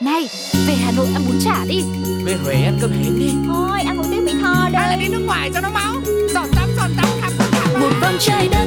Này, 0.00 0.28
về 0.66 0.74
Hà 0.74 0.92
Nội 0.96 1.06
ăn 1.14 1.22
bún 1.26 1.38
chả 1.44 1.64
đi. 1.68 1.82
Về 2.24 2.36
Huế 2.44 2.54
ăn 2.54 2.78
cơm 2.80 2.90
hến 2.90 3.18
đi. 3.18 3.30
Thôi 3.46 3.80
ăn 3.86 3.96
một 3.96 4.04
tiếng 4.10 4.24
Mỹ 4.24 4.32
Tho 4.40 4.68
đây 4.72 4.82
Hay 4.82 4.88
là 4.88 4.96
đi 4.96 5.08
nước 5.08 5.22
ngoài 5.26 5.50
cho 5.54 5.60
nó 5.60 5.70
máu. 5.70 5.94
Giọt 6.34 6.46
tắm 6.56 6.68
giọt 6.76 6.88
tắm 6.96 7.08
khắp 7.20 7.32
cả 7.52 7.78
Một 7.80 7.90
vòng 8.00 8.16
trái 8.18 8.48
đất 8.48 8.66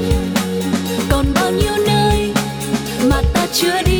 Còn 1.09 1.25
bao 1.35 1.51
nhiêu 1.51 1.73
nơi 1.87 2.33
Mà 3.09 3.21
ta 3.33 3.47
chưa 3.53 3.81
đi 3.85 3.90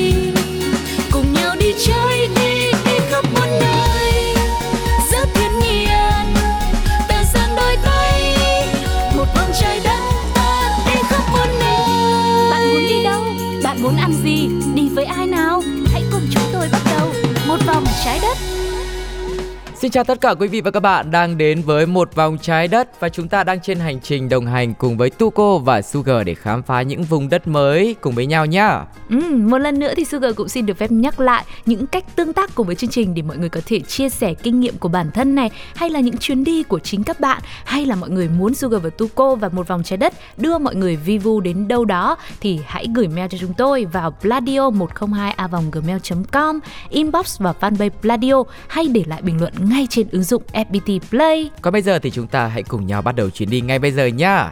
Xin 19.81 19.91
chào 19.91 20.03
tất 20.03 20.21
cả 20.21 20.33
quý 20.33 20.47
vị 20.47 20.61
và 20.61 20.71
các 20.71 20.79
bạn 20.79 21.11
đang 21.11 21.37
đến 21.37 21.61
với 21.61 21.85
một 21.85 22.15
vòng 22.15 22.37
trái 22.41 22.67
đất 22.67 22.99
và 22.99 23.09
chúng 23.09 23.27
ta 23.27 23.43
đang 23.43 23.59
trên 23.59 23.79
hành 23.79 23.99
trình 24.01 24.29
đồng 24.29 24.45
hành 24.45 24.73
cùng 24.73 24.97
với 24.97 25.09
Tuko 25.09 25.57
và 25.57 25.81
Sugar 25.81 26.25
để 26.25 26.33
khám 26.33 26.63
phá 26.63 26.81
những 26.81 27.03
vùng 27.03 27.29
đất 27.29 27.47
mới 27.47 27.95
cùng 28.01 28.15
với 28.15 28.25
nhau 28.25 28.45
nhá. 28.45 28.85
Ừ, 29.09 29.19
một 29.37 29.57
lần 29.57 29.79
nữa 29.79 29.93
thì 29.97 30.05
Sugar 30.05 30.35
cũng 30.35 30.49
xin 30.49 30.65
được 30.65 30.77
phép 30.77 30.91
nhắc 30.91 31.19
lại 31.19 31.43
những 31.65 31.87
cách 31.87 32.15
tương 32.15 32.33
tác 32.33 32.55
cùng 32.55 32.67
với 32.67 32.75
chương 32.75 32.89
trình 32.89 33.13
để 33.13 33.21
mọi 33.21 33.37
người 33.37 33.49
có 33.49 33.61
thể 33.65 33.79
chia 33.79 34.09
sẻ 34.09 34.33
kinh 34.33 34.59
nghiệm 34.59 34.77
của 34.77 34.89
bản 34.89 35.11
thân 35.11 35.35
này 35.35 35.51
hay 35.75 35.89
là 35.89 35.99
những 35.99 36.17
chuyến 36.17 36.43
đi 36.43 36.63
của 36.63 36.79
chính 36.79 37.03
các 37.03 37.19
bạn 37.19 37.41
hay 37.65 37.85
là 37.85 37.95
mọi 37.95 38.09
người 38.09 38.29
muốn 38.29 38.53
Sugar 38.53 38.81
và 38.81 38.89
Tuko 38.89 39.35
và 39.35 39.49
một 39.49 39.67
vòng 39.67 39.83
trái 39.83 39.97
đất 39.97 40.13
đưa 40.37 40.57
mọi 40.57 40.75
người 40.75 40.95
vi 40.95 41.17
vu 41.17 41.39
đến 41.39 41.67
đâu 41.67 41.85
đó 41.85 42.17
thì 42.39 42.59
hãy 42.65 42.87
gửi 42.95 43.07
mail 43.07 43.27
cho 43.29 43.37
chúng 43.41 43.53
tôi 43.53 43.85
vào 43.85 44.11
pladio 44.11 44.69
102 44.69 45.31
a 45.31 45.47
gmail.com 45.71 46.59
inbox 46.89 47.39
và 47.39 47.53
fanpage 47.59 47.89
Pladio 48.01 48.43
hay 48.67 48.87
để 48.87 49.03
lại 49.07 49.21
bình 49.21 49.41
luận 49.41 49.53
ngay 49.71 49.87
trên 49.89 50.07
ứng 50.11 50.23
dụng 50.23 50.43
FPT 50.53 50.99
Play. 51.09 51.49
Còn 51.61 51.73
bây 51.73 51.81
giờ 51.81 51.99
thì 51.99 52.11
chúng 52.11 52.27
ta 52.27 52.47
hãy 52.47 52.63
cùng 52.63 52.87
nhau 52.87 53.01
bắt 53.01 53.15
đầu 53.15 53.29
chuyến 53.29 53.49
đi 53.49 53.61
ngay 53.61 53.79
bây 53.79 53.91
giờ 53.91 54.05
nhá. 54.05 54.49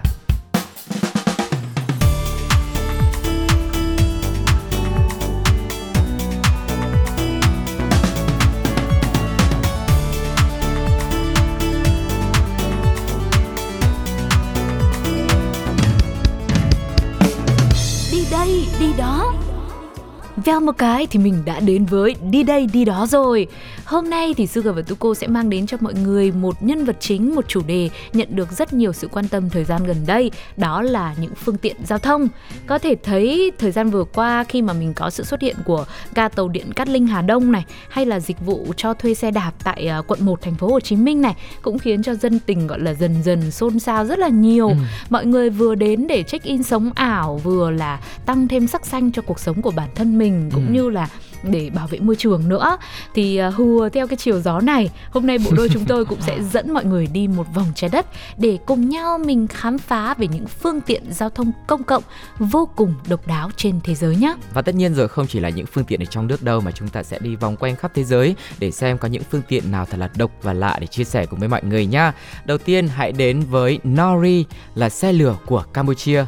Đi 18.11 18.25
đây, 18.31 18.65
đi 18.80 18.93
đó. 18.97 19.33
Veo 20.45 20.59
một 20.59 20.77
cái 20.77 21.08
thì 21.08 21.19
mình 21.19 21.41
đã 21.45 21.59
đến 21.59 21.86
với 21.86 22.15
đi 22.30 22.43
đây 22.43 22.67
đi 22.73 22.86
đó 22.86 23.08
rồi 23.09 23.47
Hôm 23.89 24.09
nay 24.09 24.33
thì 24.37 24.47
Sugar 24.47 24.75
và 24.75 24.81
Tuko 24.81 25.13
sẽ 25.13 25.27
mang 25.27 25.49
đến 25.49 25.67
cho 25.67 25.77
mọi 25.81 25.93
người 25.93 26.31
một 26.31 26.63
nhân 26.63 26.85
vật 26.85 26.95
chính, 26.99 27.35
một 27.35 27.45
chủ 27.47 27.61
đề 27.67 27.89
nhận 28.13 28.27
được 28.35 28.51
rất 28.51 28.73
nhiều 28.73 28.93
sự 28.93 29.07
quan 29.07 29.27
tâm 29.27 29.49
thời 29.49 29.63
gian 29.63 29.83
gần 29.83 29.97
đây 30.05 30.31
Đó 30.57 30.81
là 30.81 31.15
những 31.21 31.35
phương 31.35 31.57
tiện 31.57 31.75
giao 31.85 31.99
thông 31.99 32.27
Có 32.65 32.77
thể 32.77 32.95
thấy 33.03 33.51
thời 33.59 33.71
gian 33.71 33.89
vừa 33.89 34.03
qua 34.03 34.43
khi 34.43 34.61
mà 34.61 34.73
mình 34.73 34.93
có 34.93 35.09
sự 35.09 35.23
xuất 35.23 35.41
hiện 35.41 35.55
của 35.65 35.85
ga 36.15 36.27
tàu 36.29 36.47
điện 36.47 36.73
Cát 36.73 36.87
Linh 36.89 37.07
Hà 37.07 37.21
Đông 37.21 37.51
này 37.51 37.65
Hay 37.89 38.05
là 38.05 38.19
dịch 38.19 38.39
vụ 38.45 38.65
cho 38.77 38.93
thuê 38.93 39.13
xe 39.13 39.31
đạp 39.31 39.51
tại 39.63 39.87
à, 39.87 40.01
quận 40.07 40.19
1 40.25 40.41
thành 40.41 40.55
phố 40.55 40.67
Hồ 40.67 40.79
Chí 40.79 40.95
Minh 40.95 41.21
này 41.21 41.35
Cũng 41.61 41.79
khiến 41.79 42.03
cho 42.03 42.15
dân 42.15 42.39
tình 42.39 42.67
gọi 42.67 42.79
là 42.79 42.93
dần 42.93 43.23
dần 43.23 43.51
xôn 43.51 43.79
xao 43.79 44.05
rất 44.05 44.19
là 44.19 44.27
nhiều 44.27 44.69
Ừ. 44.69 44.75
Mọi 45.09 45.25
người 45.25 45.49
vừa 45.49 45.75
đến 45.75 46.07
để 46.07 46.23
check 46.23 46.45
in 46.45 46.63
sống 46.63 46.91
ảo 46.95 47.37
vừa 47.43 47.71
là 47.71 47.99
tăng 48.25 48.47
thêm 48.47 48.67
sắc 48.67 48.85
xanh 48.85 49.11
cho 49.11 49.21
cuộc 49.21 49.39
sống 49.39 49.61
của 49.61 49.71
bản 49.71 49.89
thân 49.95 50.17
mình 50.17 50.49
cũng 50.53 50.65
Ừ. 50.67 50.73
như 50.73 50.89
là 50.89 51.07
để 51.43 51.69
bảo 51.69 51.87
vệ 51.87 51.99
môi 51.99 52.15
trường 52.15 52.49
nữa 52.49 52.77
thì 53.13 53.37
à, 53.37 53.49
hùa 53.49 53.89
theo 53.89 54.07
cái 54.07 54.17
chiều 54.17 54.41
gió 54.41 54.59
này, 54.59 54.89
hôm 55.11 55.27
nay 55.27 55.37
bộ 55.37 55.51
đôi 55.57 55.69
chúng 55.69 55.85
tôi 55.85 56.05
cũng 56.05 56.21
sẽ 56.21 56.43
dẫn 56.43 56.73
mọi 56.73 56.85
người 56.85 57.07
đi 57.07 57.27
một 57.27 57.45
vòng 57.53 57.67
trái 57.75 57.89
đất 57.89 58.05
để 58.37 58.57
cùng 58.65 58.89
nhau 58.89 59.17
mình 59.17 59.47
khám 59.47 59.77
phá 59.77 60.13
về 60.13 60.27
những 60.27 60.47
phương 60.47 60.81
tiện 60.81 61.03
giao 61.09 61.30
thông 61.30 61.52
công 61.67 61.83
cộng 61.83 62.03
vô 62.39 62.69
cùng 62.75 62.93
độc 63.09 63.27
đáo 63.27 63.49
trên 63.58 63.80
thế 63.83 63.95
giới 63.95 64.15
nhé 64.15 64.36
Và 64.53 64.61
tất 64.61 64.75
nhiên 64.75 64.93
rồi, 64.93 65.08
không 65.08 65.27
chỉ 65.27 65.39
là 65.39 65.49
những 65.49 65.65
phương 65.65 65.83
tiện 65.83 66.02
ở 66.02 66.05
trong 66.05 66.27
nước 66.27 66.43
đâu 66.43 66.61
mà 66.61 66.71
chúng 66.71 66.89
ta 66.89 67.03
sẽ 67.03 67.19
đi 67.19 67.36
vòng 67.36 67.58
quanh 67.58 67.75
khắp 67.75 67.91
thế 67.95 68.03
giới 68.03 68.35
để 68.59 68.71
xem 68.71 68.97
có 68.97 69.08
những 69.08 69.23
phương 69.31 69.41
tiện 69.47 69.71
nào 69.71 69.85
thật 69.85 69.97
là 69.97 70.09
độc 70.17 70.31
và 70.41 70.53
lạ 70.53 70.77
để 70.81 70.87
chia 70.87 71.03
sẻ 71.03 71.25
cùng 71.25 71.39
với 71.39 71.49
mọi 71.49 71.64
người 71.64 71.85
nhé. 71.85 72.11
Đầu 72.45 72.58
tiên, 72.58 72.87
hãy 72.87 73.11
đến 73.11 73.41
với 73.49 73.80
Nori, 73.87 74.45
là 74.75 74.89
xe 74.89 75.14
lửa 75.14 75.37
của 75.45 75.64
Campuchia. 75.73 76.25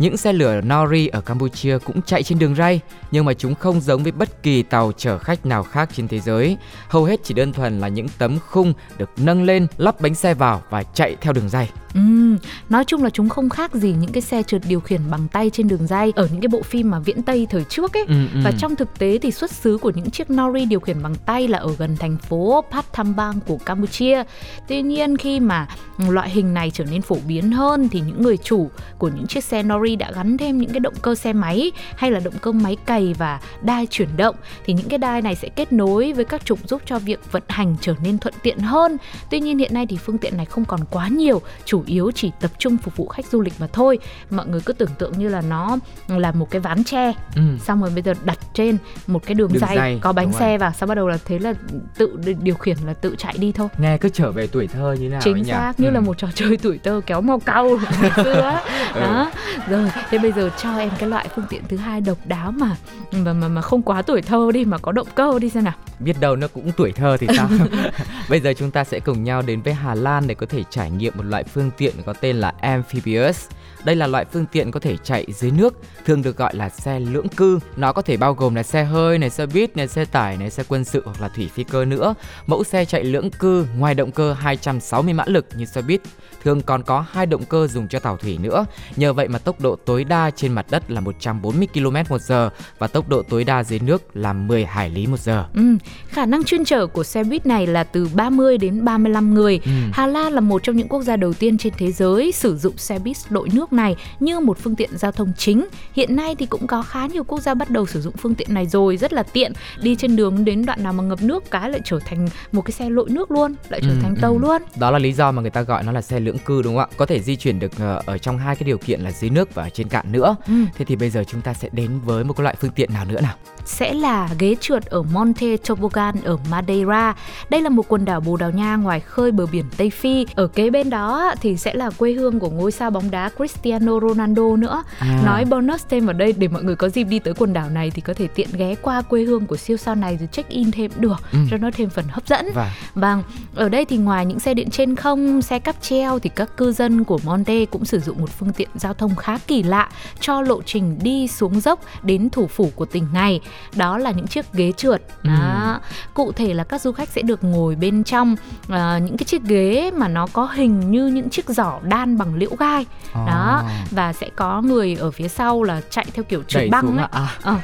Những 0.00 0.16
xe 0.16 0.32
lửa 0.32 0.60
Nori 0.60 1.06
ở 1.06 1.20
Campuchia 1.20 1.78
cũng 1.78 2.02
chạy 2.02 2.22
trên 2.22 2.38
đường 2.38 2.54
ray 2.54 2.80
nhưng 3.10 3.24
mà 3.24 3.34
chúng 3.34 3.54
không 3.54 3.80
giống 3.80 4.02
với 4.02 4.12
bất 4.12 4.42
kỳ 4.42 4.62
tàu 4.62 4.92
chở 4.96 5.18
khách 5.18 5.46
nào 5.46 5.62
khác 5.62 5.90
trên 5.96 6.08
thế 6.08 6.20
giới. 6.20 6.56
Hầu 6.88 7.04
hết 7.04 7.20
chỉ 7.24 7.34
đơn 7.34 7.52
thuần 7.52 7.80
là 7.80 7.88
những 7.88 8.06
tấm 8.18 8.38
khung 8.46 8.72
được 8.98 9.10
nâng 9.16 9.42
lên, 9.42 9.66
lắp 9.76 10.00
bánh 10.00 10.14
xe 10.14 10.34
vào 10.34 10.62
và 10.70 10.82
chạy 10.82 11.16
theo 11.20 11.32
đường 11.32 11.48
ray. 11.48 11.70
Ừm, 11.94 12.38
nói 12.68 12.84
chung 12.84 13.04
là 13.04 13.10
chúng 13.10 13.28
không 13.28 13.48
khác 13.48 13.74
gì 13.74 13.92
những 13.92 14.12
cái 14.12 14.20
xe 14.20 14.42
trượt 14.42 14.62
điều 14.68 14.80
khiển 14.80 15.00
bằng 15.10 15.28
tay 15.28 15.50
trên 15.50 15.68
đường 15.68 15.86
ray 15.86 16.12
ở 16.16 16.28
những 16.32 16.40
cái 16.40 16.48
bộ 16.48 16.62
phim 16.62 16.90
mà 16.90 16.98
viễn 16.98 17.22
Tây 17.22 17.46
thời 17.50 17.64
trước 17.64 17.92
ấy. 17.92 18.04
Ừ, 18.08 18.14
ừ. 18.34 18.40
Và 18.44 18.52
trong 18.58 18.76
thực 18.76 18.98
tế 18.98 19.18
thì 19.22 19.30
xuất 19.30 19.50
xứ 19.50 19.78
của 19.78 19.92
những 19.94 20.10
chiếc 20.10 20.30
Nori 20.30 20.64
điều 20.64 20.80
khiển 20.80 21.02
bằng 21.02 21.14
tay 21.14 21.48
là 21.48 21.58
ở 21.58 21.74
gần 21.78 21.96
thành 21.96 22.16
phố 22.16 22.64
Pathambang 22.70 23.40
của 23.40 23.58
Campuchia. 23.66 24.22
Tuy 24.68 24.82
nhiên 24.82 25.16
khi 25.16 25.40
mà 25.40 25.68
loại 26.08 26.30
hình 26.30 26.54
này 26.54 26.70
trở 26.70 26.84
nên 26.84 27.02
phổ 27.02 27.16
biến 27.26 27.52
hơn 27.52 27.88
thì 27.88 28.00
những 28.00 28.22
người 28.22 28.36
chủ 28.36 28.70
của 28.98 29.08
những 29.08 29.26
chiếc 29.26 29.44
xe 29.44 29.62
Nori 29.62 29.89
đã 29.96 30.10
gắn 30.14 30.36
thêm 30.38 30.58
những 30.58 30.70
cái 30.70 30.80
động 30.80 30.94
cơ 31.02 31.14
xe 31.14 31.32
máy 31.32 31.72
hay 31.96 32.10
là 32.10 32.20
động 32.20 32.34
cơ 32.40 32.52
máy 32.52 32.76
cày 32.86 33.14
và 33.18 33.40
đai 33.62 33.86
chuyển 33.90 34.08
động 34.16 34.36
thì 34.64 34.72
những 34.72 34.88
cái 34.88 34.98
đai 34.98 35.22
này 35.22 35.34
sẽ 35.34 35.48
kết 35.48 35.72
nối 35.72 36.12
với 36.12 36.24
các 36.24 36.44
trục 36.44 36.58
giúp 36.68 36.82
cho 36.86 36.98
việc 36.98 37.32
vận 37.32 37.42
hành 37.48 37.76
trở 37.80 37.94
nên 38.04 38.18
thuận 38.18 38.34
tiện 38.42 38.58
hơn. 38.58 38.96
Tuy 39.30 39.40
nhiên 39.40 39.58
hiện 39.58 39.74
nay 39.74 39.86
thì 39.86 39.96
phương 39.96 40.18
tiện 40.18 40.36
này 40.36 40.46
không 40.46 40.64
còn 40.64 40.80
quá 40.90 41.08
nhiều, 41.08 41.42
chủ 41.64 41.82
yếu 41.86 42.10
chỉ 42.14 42.30
tập 42.40 42.50
trung 42.58 42.76
phục 42.76 42.96
vụ 42.96 43.06
khách 43.08 43.26
du 43.26 43.40
lịch 43.40 43.54
mà 43.58 43.66
thôi. 43.72 43.98
Mọi 44.30 44.46
người 44.46 44.60
cứ 44.60 44.72
tưởng 44.72 44.90
tượng 44.98 45.12
như 45.18 45.28
là 45.28 45.40
nó 45.40 45.76
là 46.08 46.32
một 46.32 46.50
cái 46.50 46.60
ván 46.60 46.84
tre 46.84 47.12
Ừ. 47.36 47.42
xong 47.64 47.80
rồi 47.80 47.90
bây 47.90 48.02
giờ 48.02 48.14
đặt 48.24 48.38
trên 48.54 48.78
một 49.06 49.26
cái 49.26 49.34
đường, 49.34 49.52
Đường 49.52 49.60
dây, 49.68 49.76
dây, 49.76 49.98
có 50.02 50.12
bánh 50.12 50.32
xe 50.32 50.58
vào 50.58 50.72
sau 50.78 50.86
bắt 50.86 50.94
đầu 50.94 51.08
là 51.08 51.18
thế 51.24 51.38
là 51.38 51.54
tự 51.98 52.16
điều 52.42 52.54
khiển 52.54 52.76
là 52.86 52.92
tự 52.94 53.14
chạy 53.18 53.34
đi 53.38 53.52
thôi 53.52 53.68
Nghe 53.78 53.98
cứ 53.98 54.08
trở 54.08 54.30
về 54.32 54.46
tuổi 54.46 54.66
thơ 54.66 54.96
như 55.00 55.08
nào 55.08 55.16
ấy 55.18 55.22
chính 55.24 55.36
nhỉ? 55.36 55.50
xác 55.50 55.72
như 55.80 55.86
Ừ. 55.88 55.92
là 55.92 56.00
một 56.00 56.18
trò 56.18 56.28
chơi 56.34 56.56
tuổi 56.56 56.78
thơ 56.84 57.00
kéo 57.06 57.20
màu 57.20 57.38
cau 57.38 57.78
ngày 58.02 58.10
xưa 58.16 58.32
á. 58.40 58.62
đó 59.00 59.30
rồi 59.68 59.79
thế 60.10 60.18
bây 60.18 60.32
giờ 60.32 60.50
cho 60.58 60.76
em 60.76 60.90
cái 60.98 61.08
loại 61.08 61.28
phương 61.34 61.44
tiện 61.48 61.62
thứ 61.68 61.76
hai 61.76 62.00
độc 62.00 62.18
đáo 62.24 62.50
mà 62.52 62.76
mà 63.12 63.32
mà, 63.32 63.48
mà 63.48 63.62
không 63.62 63.82
quá 63.82 64.02
tuổi 64.02 64.22
thơ 64.22 64.50
đi 64.54 64.64
mà 64.64 64.78
có 64.78 64.92
động 64.92 65.06
cơ 65.14 65.38
đi 65.38 65.50
xem 65.50 65.64
nào. 65.64 65.74
Biết 65.98 66.20
đâu 66.20 66.36
nó 66.36 66.48
cũng 66.48 66.72
tuổi 66.76 66.92
thơ 66.92 67.16
thì 67.20 67.26
sao? 67.36 67.48
Bây 68.30 68.40
giờ 68.40 68.52
chúng 68.58 68.70
ta 68.70 68.84
sẽ 68.84 69.00
cùng 69.00 69.24
nhau 69.24 69.42
đến 69.42 69.62
với 69.62 69.74
Hà 69.74 69.94
Lan 69.94 70.26
để 70.26 70.34
có 70.34 70.46
thể 70.46 70.62
trải 70.70 70.90
nghiệm 70.90 71.12
một 71.16 71.22
loại 71.22 71.44
phương 71.44 71.70
tiện 71.76 71.94
có 72.06 72.12
tên 72.12 72.36
là 72.36 72.52
amphibious 72.60 73.48
đây 73.84 73.96
là 73.96 74.06
loại 74.06 74.24
phương 74.32 74.46
tiện 74.52 74.70
có 74.70 74.80
thể 74.80 74.96
chạy 74.96 75.26
dưới 75.28 75.50
nước 75.50 75.74
thường 76.04 76.22
được 76.22 76.36
gọi 76.36 76.56
là 76.56 76.68
xe 76.68 77.00
lưỡng 77.00 77.28
cư. 77.28 77.58
Nó 77.76 77.92
có 77.92 78.02
thể 78.02 78.16
bao 78.16 78.34
gồm 78.34 78.54
là 78.54 78.62
xe 78.62 78.84
hơi 78.84 79.18
này 79.18 79.30
xe 79.30 79.46
buýt 79.46 79.76
này 79.76 79.88
xe 79.88 80.04
tải 80.04 80.36
này 80.36 80.50
xe 80.50 80.62
quân 80.68 80.84
sự 80.84 81.02
hoặc 81.04 81.20
là 81.20 81.28
thủy 81.28 81.50
phi 81.54 81.64
cơ 81.64 81.84
nữa. 81.84 82.14
Mẫu 82.46 82.64
xe 82.64 82.84
chạy 82.84 83.04
lưỡng 83.04 83.30
cư 83.30 83.66
ngoài 83.78 83.94
động 83.94 84.10
cơ 84.10 84.32
260 84.32 85.14
mã 85.14 85.24
lực 85.26 85.46
như 85.56 85.64
xe 85.64 85.82
buýt 85.82 86.00
thường 86.44 86.60
còn 86.62 86.82
có 86.82 87.04
hai 87.10 87.26
động 87.26 87.44
cơ 87.44 87.66
dùng 87.66 87.88
cho 87.88 87.98
tàu 87.98 88.16
thủy 88.16 88.38
nữa. 88.42 88.66
Nhờ 88.96 89.12
vậy 89.12 89.28
mà 89.28 89.38
tốc 89.38 89.60
độ 89.60 89.76
tối 89.76 90.04
đa 90.04 90.30
trên 90.30 90.52
mặt 90.52 90.66
đất 90.70 90.90
là 90.90 91.00
140 91.00 91.68
km 91.74 91.96
một 92.08 92.20
giờ 92.20 92.50
và 92.78 92.86
tốc 92.86 93.08
độ 93.08 93.22
tối 93.22 93.44
đa 93.44 93.64
dưới 93.64 93.78
nước 93.78 94.16
là 94.16 94.32
10 94.32 94.64
hải 94.64 94.90
lý 94.90 95.06
một 95.06 95.20
giờ. 95.20 95.44
Ừ, 95.54 95.62
khả 96.08 96.26
năng 96.26 96.44
chuyên 96.44 96.64
chở 96.64 96.86
của 96.86 97.04
xe 97.04 97.24
buýt 97.24 97.46
này 97.46 97.66
là 97.66 97.84
từ 97.84 98.08
30 98.14 98.58
đến 98.58 98.84
35 98.84 99.34
người. 99.34 99.60
Ừ. 99.64 99.70
Hà 99.92 100.06
Lan 100.06 100.32
là 100.32 100.40
một 100.40 100.62
trong 100.62 100.76
những 100.76 100.88
quốc 100.88 101.02
gia 101.02 101.16
đầu 101.16 101.32
tiên 101.32 101.58
trên 101.58 101.72
thế 101.78 101.92
giới 101.92 102.32
sử 102.32 102.56
dụng 102.56 102.76
xe 102.76 102.98
buýt 102.98 103.16
đội 103.30 103.48
nước 103.52 103.69
này 103.72 103.96
như 104.20 104.40
một 104.40 104.58
phương 104.58 104.76
tiện 104.76 104.98
giao 104.98 105.12
thông 105.12 105.32
chính. 105.36 105.66
Hiện 105.92 106.16
nay 106.16 106.34
thì 106.38 106.46
cũng 106.46 106.66
có 106.66 106.82
khá 106.82 107.06
nhiều 107.06 107.24
quốc 107.24 107.40
gia 107.40 107.54
bắt 107.54 107.70
đầu 107.70 107.86
sử 107.86 108.00
dụng 108.00 108.14
phương 108.16 108.34
tiện 108.34 108.54
này 108.54 108.66
rồi, 108.66 108.96
rất 108.96 109.12
là 109.12 109.22
tiện. 109.22 109.52
Đi 109.82 109.96
trên 109.96 110.16
đường 110.16 110.44
đến 110.44 110.64
đoạn 110.66 110.82
nào 110.82 110.92
mà 110.92 111.02
ngập 111.04 111.22
nước 111.22 111.50
cái 111.50 111.70
lại 111.70 111.80
trở 111.84 111.98
thành 112.04 112.28
một 112.52 112.62
cái 112.62 112.72
xe 112.72 112.90
lội 112.90 113.10
nước 113.10 113.30
luôn, 113.30 113.54
lại 113.68 113.80
trở 113.84 113.90
Ừ, 113.90 113.96
thành 114.02 114.14
ừ. 114.14 114.20
tàu 114.20 114.38
luôn. 114.38 114.62
Đó 114.76 114.90
là 114.90 114.98
lý 114.98 115.12
do 115.12 115.32
mà 115.32 115.42
người 115.42 115.50
ta 115.50 115.62
gọi 115.62 115.82
nó 115.82 115.92
là 115.92 116.02
xe 116.02 116.20
lưỡng 116.20 116.38
cư 116.38 116.62
đúng 116.62 116.76
không 116.76 116.90
ạ? 116.90 116.94
Có 116.96 117.06
thể 117.06 117.20
di 117.22 117.36
chuyển 117.36 117.58
được 117.58 117.72
ờ, 117.78 118.02
ở 118.06 118.18
trong 118.18 118.38
hai 118.38 118.56
cái 118.56 118.64
điều 118.64 118.78
kiện 118.78 119.00
là 119.00 119.12
dưới 119.12 119.30
nước 119.30 119.54
và 119.54 119.68
trên 119.70 119.88
cạn 119.88 120.12
nữa. 120.12 120.36
Ừ. 120.46 120.52
Thế 120.74 120.84
thì 120.84 120.96
bây 120.96 121.10
giờ 121.10 121.24
chúng 121.26 121.40
ta 121.40 121.54
sẽ 121.54 121.68
đến 121.72 122.00
với 122.04 122.24
một 122.24 122.32
cái 122.36 122.42
loại 122.42 122.56
phương 122.60 122.70
tiện 122.70 122.92
nào 122.92 123.04
nữa 123.04 123.20
nào? 123.20 123.34
Sẽ 123.64 123.94
là 123.94 124.28
ghế 124.38 124.56
trượt 124.60 124.86
ở 124.86 125.02
Monte 125.02 125.56
Tobogan 125.56 126.14
ở 126.24 126.36
Madeira. 126.50 127.14
Đây 127.50 127.62
là 127.62 127.68
một 127.68 127.88
quần 127.88 128.04
đảo 128.04 128.20
Bồ 128.20 128.36
Đào 128.36 128.50
Nha 128.50 128.76
ngoài 128.76 129.00
khơi 129.00 129.32
bờ 129.32 129.46
biển 129.46 129.64
Tây 129.76 129.90
Phi. 129.90 130.26
Ở 130.34 130.46
kế 130.46 130.70
bên 130.70 130.90
đó 130.90 131.34
thì 131.40 131.56
sẽ 131.56 131.74
là 131.74 131.90
quê 131.90 132.12
hương 132.12 132.40
của 132.40 132.50
ngôi 132.50 132.72
sao 132.72 132.90
bóng 132.90 133.10
đá 133.10 133.30
Cristiano 133.36 134.00
Ronaldo 134.00 134.56
nữa. 134.56 134.82
À. 134.98 135.22
Nói 135.24 135.44
bonus 135.44 135.84
thêm 135.88 136.06
ở 136.06 136.12
đây 136.12 136.32
để 136.32 136.48
mọi 136.48 136.62
người 136.62 136.76
có 136.76 136.88
dịp 136.88 137.04
đi 137.04 137.18
tới 137.18 137.34
quần 137.34 137.52
đảo 137.52 137.70
này 137.70 137.90
thì 137.90 138.00
có 138.00 138.14
thể 138.14 138.26
tiện 138.26 138.48
ghé 138.52 138.74
qua 138.82 139.02
quê 139.02 139.22
hương 139.22 139.46
của 139.46 139.56
siêu 139.56 139.76
sao 139.76 139.94
này 139.94 140.16
rồi 140.16 140.28
check 140.32 140.48
in 140.48 140.70
thêm 140.70 140.90
được 140.96 141.16
ừ. 141.32 141.38
cho 141.50 141.56
nó 141.56 141.70
thêm 141.76 141.90
phần 141.90 142.04
hấp 142.08 142.26
dẫn. 142.26 142.46
Vâng. 142.54 142.68
vâng, 142.94 143.22
ở 143.54 143.68
đây 143.68 143.84
thì 143.84 143.96
ngoài 143.96 144.26
những 144.26 144.40
xe 144.40 144.54
điện 144.54 144.70
trên 144.70 144.96
không, 144.96 145.42
xe 145.42 145.58
cáp 145.58 145.82
treo 145.82 146.18
thì 146.18 146.30
các 146.34 146.56
cư 146.56 146.72
dân 146.72 147.04
của 147.04 147.18
Monte 147.24 147.64
cũng 147.64 147.84
sử 147.84 148.00
dụng 148.00 148.20
một 148.20 148.30
phương 148.38 148.52
tiện 148.52 148.68
giao 148.74 148.94
thông 148.94 149.16
khá 149.16 149.38
kỳ 149.46 149.62
lạ 149.62 149.88
cho 150.20 150.40
lộ 150.40 150.62
trình 150.62 150.98
đi 151.02 151.28
xuống 151.28 151.60
dốc 151.60 151.80
đến 152.02 152.30
thủ 152.30 152.46
phủ 152.46 152.70
của 152.74 152.84
tỉnh 152.84 153.06
này. 153.12 153.40
Đó 153.76 153.98
là 153.98 154.10
những 154.10 154.26
chiếc 154.26 154.52
ghế 154.52 154.72
trượt. 154.76 155.02
Ừ. 155.22 155.30
Đó. 155.30 155.80
Cụ 156.14 156.32
thể 156.32 156.54
là 156.54 156.64
các 156.64 156.80
du 156.80 156.92
khách 156.92 157.08
sẽ 157.08 157.22
được 157.22 157.44
ngồi 157.44 157.76
bên 157.76 158.04
trong 158.04 158.36
uh, 158.62 158.68
những 159.02 159.16
cái 159.16 159.24
chiếc 159.24 159.42
ghế 159.42 159.90
mà 159.96 160.08
nó 160.08 160.26
có 160.32 160.48
hình 160.54 160.90
như 160.90 161.06
những 161.06 161.30
chiếc 161.30 161.48
giỏ 161.48 161.78
đan 161.82 162.18
bằng 162.18 162.34
liễu 162.34 162.50
gai. 162.58 162.86
Oh. 163.20 163.26
Đó 163.26 163.62
và 163.90 164.12
sẽ 164.12 164.30
có 164.36 164.62
người 164.62 164.96
ở 165.00 165.10
phía 165.10 165.28
sau 165.28 165.62
là 165.62 165.80
chạy 165.90 166.06
theo 166.14 166.24
kiểu 166.24 166.42
trượt 166.42 166.60
đẩy 166.60 166.68
băng 166.70 166.96
ấy. 166.96 167.06
À. 167.10 167.36
Ờ. 167.42 167.56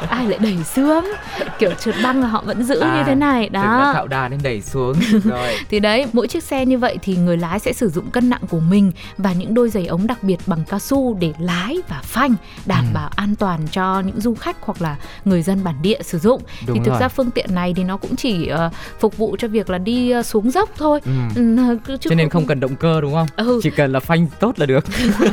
Ai 0.10 0.28
lại 0.28 0.38
đẩy 0.38 0.64
xuống? 0.64 1.12
Kiểu 1.58 1.70
trượt 1.80 1.94
băng 2.02 2.20
là 2.20 2.28
họ 2.28 2.42
vẫn 2.46 2.64
giữ 2.64 2.80
à, 2.80 2.96
như 2.96 3.02
thế 3.06 3.14
này. 3.14 3.48
Đó. 3.48 3.90
Tạo 3.94 4.06
đà 4.06 4.28
nên 4.28 4.40
đẩy 4.42 4.62
xuống. 4.62 4.94
Rồi. 5.24 5.56
thì 5.70 5.80
đấy, 5.80 6.06
mỗi 6.12 6.28
chiếc 6.28 6.44
xe 6.44 6.66
như 6.66 6.78
vậy 6.78 6.98
thì 7.02 7.16
người 7.16 7.36
lái 7.36 7.58
sẽ 7.58 7.72
sử 7.72 7.88
dụng 7.88 8.10
cân 8.10 8.30
nặng 8.30 8.42
của 8.50 8.60
mình 8.60 8.92
và 9.18 9.32
những 9.32 9.54
đôi 9.54 9.70
giày 9.70 9.86
ống 9.86 10.06
đặc 10.06 10.22
biệt 10.22 10.38
bằng 10.46 10.64
cao 10.68 10.78
su 10.78 11.14
để 11.14 11.32
lái 11.38 11.76
và 11.88 12.00
phanh 12.02 12.34
đảm 12.66 12.84
ừ. 12.90 12.94
bảo 12.94 13.10
an 13.16 13.36
toàn 13.36 13.60
cho 13.70 14.00
những 14.00 14.20
du 14.20 14.34
khách 14.34 14.60
hoặc 14.66 14.82
là 14.82 14.96
người 15.24 15.42
dân 15.42 15.64
bản 15.64 15.74
địa 15.82 15.98
sử 16.02 16.18
dụng. 16.18 16.42
Đúng 16.66 16.76
thì 16.76 16.84
thực 16.84 16.90
rồi. 16.90 17.00
ra 17.00 17.08
phương 17.08 17.30
tiện 17.30 17.54
này 17.54 17.74
thì 17.76 17.84
nó 17.84 17.96
cũng 17.96 18.16
chỉ 18.16 18.50
uh, 18.52 18.72
phục 18.98 19.16
vụ 19.16 19.36
cho 19.38 19.48
việc 19.48 19.70
là 19.70 19.78
đi 19.78 20.18
uh, 20.18 20.26
xuống 20.26 20.50
dốc 20.50 20.70
thôi. 20.76 21.00
Ừ. 21.04 21.12
Ừ, 21.36 21.96
cho 22.00 22.14
nên 22.14 22.28
không 22.28 22.46
cần 22.46 22.60
động 22.60 22.76
cơ 22.76 23.00
đúng 23.00 23.12
không? 23.12 23.26
Ừ. 23.36 23.60
Chỉ 23.62 23.70
cần 23.70 23.92
là 23.92 24.00
phanh 24.00 24.26
tốt 24.40 24.58
là 24.58 24.66
được. 24.66 24.84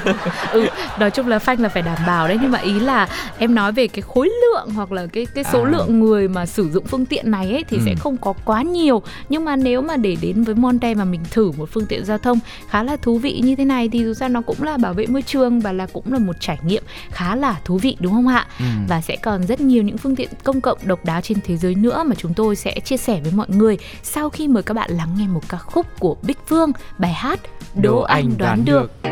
ừ, 0.52 0.68
nói 1.00 1.12
chung 1.12 1.28
là 1.28 1.40
phanh 1.40 1.62
là 1.62 1.70
phải 1.70 1.82
đảm 1.82 1.98
bảo 2.08 2.28
đấy 2.28 2.38
nhưng 2.42 2.52
mà 2.52 2.60
ý 2.60 2.80
là 2.80 3.10
em 3.38 3.56
nói 3.56 3.72
về 3.72 3.88
cái 3.88 4.02
khối 4.02 4.30
lượng 4.30 4.70
hoặc 4.76 4.92
là 4.92 5.08
cái 5.14 5.26
cái 5.26 5.44
số 5.44 5.64
à. 5.64 5.70
lượng 5.72 6.00
người 6.00 6.28
mà 6.28 6.46
sử 6.46 6.70
dụng 6.70 6.86
phương 6.86 7.06
tiện 7.06 7.32
này 7.32 7.52
ấy 7.52 7.64
thì 7.64 7.78
ừ. 7.78 7.84
sẽ 7.86 7.96
không 7.96 8.18
có 8.18 8.34
quá 8.46 8.62
nhiều 8.62 9.02
nhưng 9.30 9.46
mà 9.46 9.56
nếu 9.56 9.82
mà 9.82 9.98
để 9.98 10.18
đến 10.22 10.44
với 10.44 10.56
Monte 10.56 10.94
mà 10.94 11.04
mình 11.04 11.22
thử 11.32 11.52
một 11.52 11.70
phương 11.72 11.86
tiện 11.86 12.06
giao 12.06 12.18
thông 12.18 12.40
khá 12.70 12.84
là 12.84 12.98
thú 12.98 13.18
vị 13.18 13.42
như 13.44 13.56
thế 13.56 13.66
này 13.66 13.90
thì 13.90 14.04
dù 14.06 14.14
sao 14.14 14.30
nó 14.30 14.42
cũng 14.42 14.64
là 14.64 14.78
bảo 14.78 14.94
vệ 14.94 15.08
môi 15.08 15.22
trường 15.22 15.60
và 15.60 15.72
là 15.72 15.88
cũng 15.94 16.14
là 16.14 16.20
một 16.20 16.36
trải 16.40 16.58
nghiệm 16.66 16.84
khá 17.12 17.36
là 17.36 17.60
thú 17.66 17.78
vị 17.78 17.98
đúng 18.00 18.14
không 18.14 18.28
ạ? 18.28 18.48
Ừ. 18.60 18.66
Và 18.88 19.02
sẽ 19.02 19.16
còn 19.24 19.48
rất 19.48 19.62
nhiều 19.62 19.84
những 19.84 19.98
phương 19.98 20.16
tiện 20.16 20.30
công 20.44 20.62
cộng 20.62 20.78
độc 20.84 21.06
đáo 21.06 21.22
trên 21.22 21.38
thế 21.44 21.58
giới 21.58 21.76
nữa 21.76 22.04
mà 22.06 22.16
chúng 22.16 22.34
tôi 22.34 22.56
sẽ 22.56 22.80
chia 22.80 22.98
sẻ 22.98 23.20
với 23.24 23.32
mọi 23.36 23.48
người 23.50 23.78
sau 24.04 24.30
khi 24.30 24.48
mời 24.48 24.64
các 24.64 24.74
bạn 24.74 24.92
lắng 24.92 25.16
nghe 25.18 25.28
một 25.28 25.42
ca 25.50 25.58
khúc 25.58 25.86
của 26.00 26.16
Bích 26.22 26.38
Phương 26.48 26.72
bài 26.98 27.14
hát 27.14 27.40
Đố, 27.76 28.02
anh 28.02 28.26
đoán, 28.38 28.38
đoán 28.38 28.66
được. 28.66 28.92
được. 29.04 29.10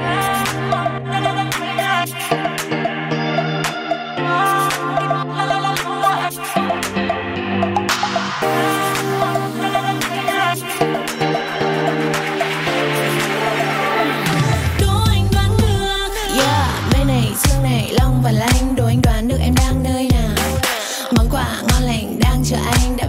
và 18.24 18.32
lanh 18.32 18.76
đồ 18.76 18.86
anh 18.86 19.02
đoán 19.04 19.28
được 19.28 19.38
em 19.40 19.54
đang 19.56 19.71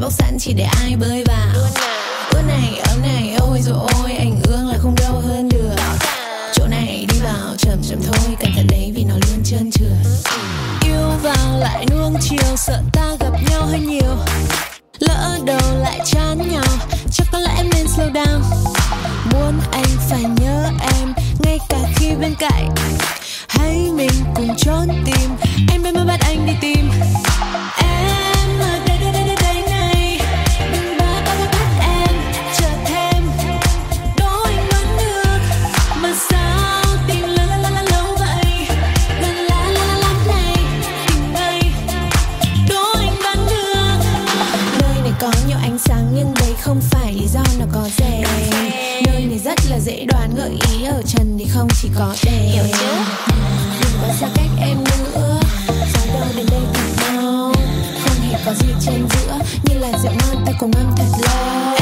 bốc 0.03 0.13
sẵn 0.13 0.37
chỉ 0.39 0.53
để 0.53 0.65
ai 0.65 0.97
bơi 0.97 1.25
vào. 1.25 1.49
Ướt 2.31 2.43
này 2.47 2.81
ấm 2.85 3.03
này 3.03 3.32
là 59.83 59.99
rượu 60.03 60.13
ngon 60.13 60.45
ta 60.47 60.53
cùng 60.59 60.71
ngâm 60.71 60.93
thật 60.97 61.82